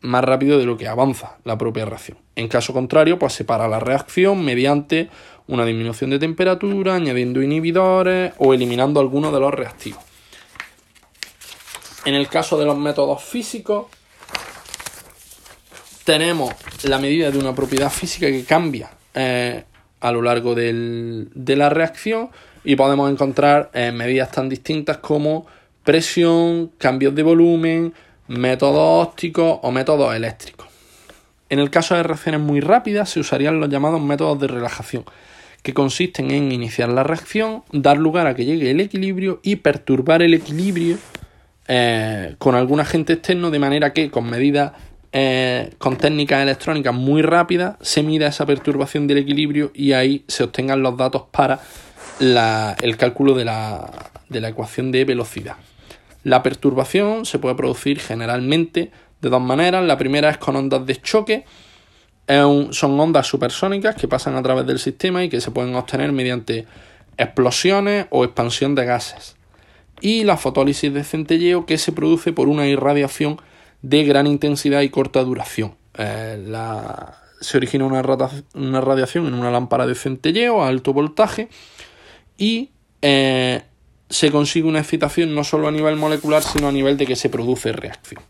más 0.00 0.24
rápido 0.24 0.58
de 0.58 0.64
lo 0.64 0.76
que 0.76 0.88
avanza 0.88 1.38
la 1.44 1.58
propia 1.58 1.84
reacción. 1.84 2.18
En 2.36 2.48
caso 2.48 2.72
contrario, 2.72 3.18
pues 3.18 3.32
se 3.32 3.44
para 3.44 3.68
la 3.68 3.80
reacción 3.80 4.44
mediante 4.44 5.08
una 5.48 5.64
disminución 5.64 6.10
de 6.10 6.18
temperatura, 6.18 6.94
añadiendo 6.94 7.42
inhibidores 7.42 8.32
o 8.38 8.54
eliminando 8.54 9.00
algunos 9.00 9.32
de 9.32 9.40
los 9.40 9.52
reactivos. 9.52 10.00
En 12.04 12.14
el 12.14 12.28
caso 12.28 12.58
de 12.58 12.64
los 12.64 12.76
métodos 12.76 13.22
físicos, 13.22 13.86
tenemos 16.04 16.54
la 16.84 16.98
medida 16.98 17.30
de 17.30 17.38
una 17.38 17.54
propiedad 17.54 17.90
física 17.90 18.28
que 18.28 18.44
cambia 18.44 18.90
eh, 19.14 19.64
a 20.00 20.12
lo 20.12 20.22
largo 20.22 20.54
de 20.54 21.54
la 21.56 21.68
reacción 21.68 22.30
y 22.64 22.76
podemos 22.76 23.10
encontrar 23.10 23.70
eh, 23.74 23.92
medidas 23.92 24.30
tan 24.30 24.48
distintas 24.48 24.98
como 24.98 25.46
presión, 25.84 26.70
cambios 26.78 27.14
de 27.14 27.22
volumen, 27.22 27.94
métodos 28.28 29.08
ópticos 29.08 29.58
o 29.62 29.70
métodos 29.70 30.14
eléctricos. 30.14 30.66
En 31.50 31.58
el 31.58 31.70
caso 31.70 31.94
de 31.94 32.02
reacciones 32.02 32.40
muy 32.40 32.60
rápidas 32.60 33.10
se 33.10 33.20
usarían 33.20 33.58
los 33.58 33.70
llamados 33.70 34.00
métodos 34.00 34.38
de 34.38 34.48
relajación, 34.48 35.04
que 35.62 35.72
consisten 35.72 36.30
en 36.30 36.52
iniciar 36.52 36.90
la 36.90 37.04
reacción, 37.04 37.62
dar 37.72 37.96
lugar 37.96 38.26
a 38.26 38.34
que 38.34 38.44
llegue 38.44 38.70
el 38.70 38.80
equilibrio 38.80 39.40
y 39.42 39.56
perturbar 39.56 40.22
el 40.22 40.34
equilibrio 40.34 40.98
eh, 41.70 42.34
con 42.38 42.54
algún 42.54 42.80
agente 42.80 43.12
externo 43.12 43.50
de 43.50 43.58
manera 43.58 43.92
que 43.92 44.10
con 44.10 44.28
medidas 44.28 44.72
eh, 45.12 45.74
con 45.78 45.96
técnicas 45.96 46.42
electrónicas 46.42 46.94
muy 46.94 47.22
rápidas 47.22 47.76
se 47.80 48.02
mida 48.02 48.26
esa 48.26 48.44
perturbación 48.44 49.06
del 49.06 49.18
equilibrio 49.18 49.70
y 49.74 49.92
ahí 49.92 50.24
se 50.28 50.44
obtengan 50.44 50.82
los 50.82 50.96
datos 50.96 51.24
para 51.30 51.60
el 52.20 52.96
cálculo 52.96 53.34
de 53.34 53.44
la, 53.44 53.90
ecuación 54.30 54.92
de 54.92 55.04
velocidad. 55.04 55.56
La 56.24 56.42
perturbación 56.42 57.24
se 57.24 57.38
puede 57.38 57.54
producir 57.54 58.00
generalmente 58.00 58.90
de 59.20 59.28
dos 59.30 59.40
maneras. 59.40 59.84
La 59.84 59.96
primera 59.96 60.30
es 60.30 60.38
con 60.38 60.56
ondas 60.56 60.84
de 60.84 60.96
choque. 61.00 61.44
son 62.26 63.00
ondas 63.00 63.26
supersónicas 63.26 63.94
que 63.94 64.08
pasan 64.08 64.36
a 64.36 64.42
través 64.42 64.66
del 64.66 64.78
sistema 64.78 65.22
y 65.22 65.28
que 65.28 65.40
se 65.40 65.50
pueden 65.50 65.74
obtener 65.74 66.12
mediante 66.12 66.66
explosiones 67.16 68.06
o 68.10 68.24
expansión 68.24 68.74
de 68.74 68.84
gases. 68.84 69.37
Y 70.00 70.24
la 70.24 70.36
fotólisis 70.36 70.92
de 70.92 71.04
centelleo 71.04 71.66
que 71.66 71.78
se 71.78 71.92
produce 71.92 72.32
por 72.32 72.48
una 72.48 72.66
irradiación 72.66 73.40
de 73.82 74.04
gran 74.04 74.26
intensidad 74.26 74.82
y 74.82 74.90
corta 74.90 75.22
duración. 75.22 75.74
Eh, 75.96 76.44
se 77.40 77.56
origina 77.56 77.84
una, 77.84 78.02
radiación 78.02 79.26
en 79.26 79.34
una 79.34 79.50
lámpara 79.50 79.86
de 79.86 79.94
centelleo 79.94 80.62
a 80.62 80.68
alto 80.68 80.92
voltaje 80.92 81.48
y 82.36 82.70
eh, 83.02 83.62
se 84.08 84.30
consigue 84.30 84.66
una 84.66 84.80
excitación 84.80 85.34
no 85.34 85.44
solo 85.44 85.68
a 85.68 85.70
nivel 85.70 85.96
molecular, 85.96 86.42
sino 86.42 86.68
a 86.68 86.72
nivel 86.72 86.96
de 86.96 87.06
que 87.06 87.16
se 87.16 87.28
produce 87.28 87.72
reacción. 87.72 88.22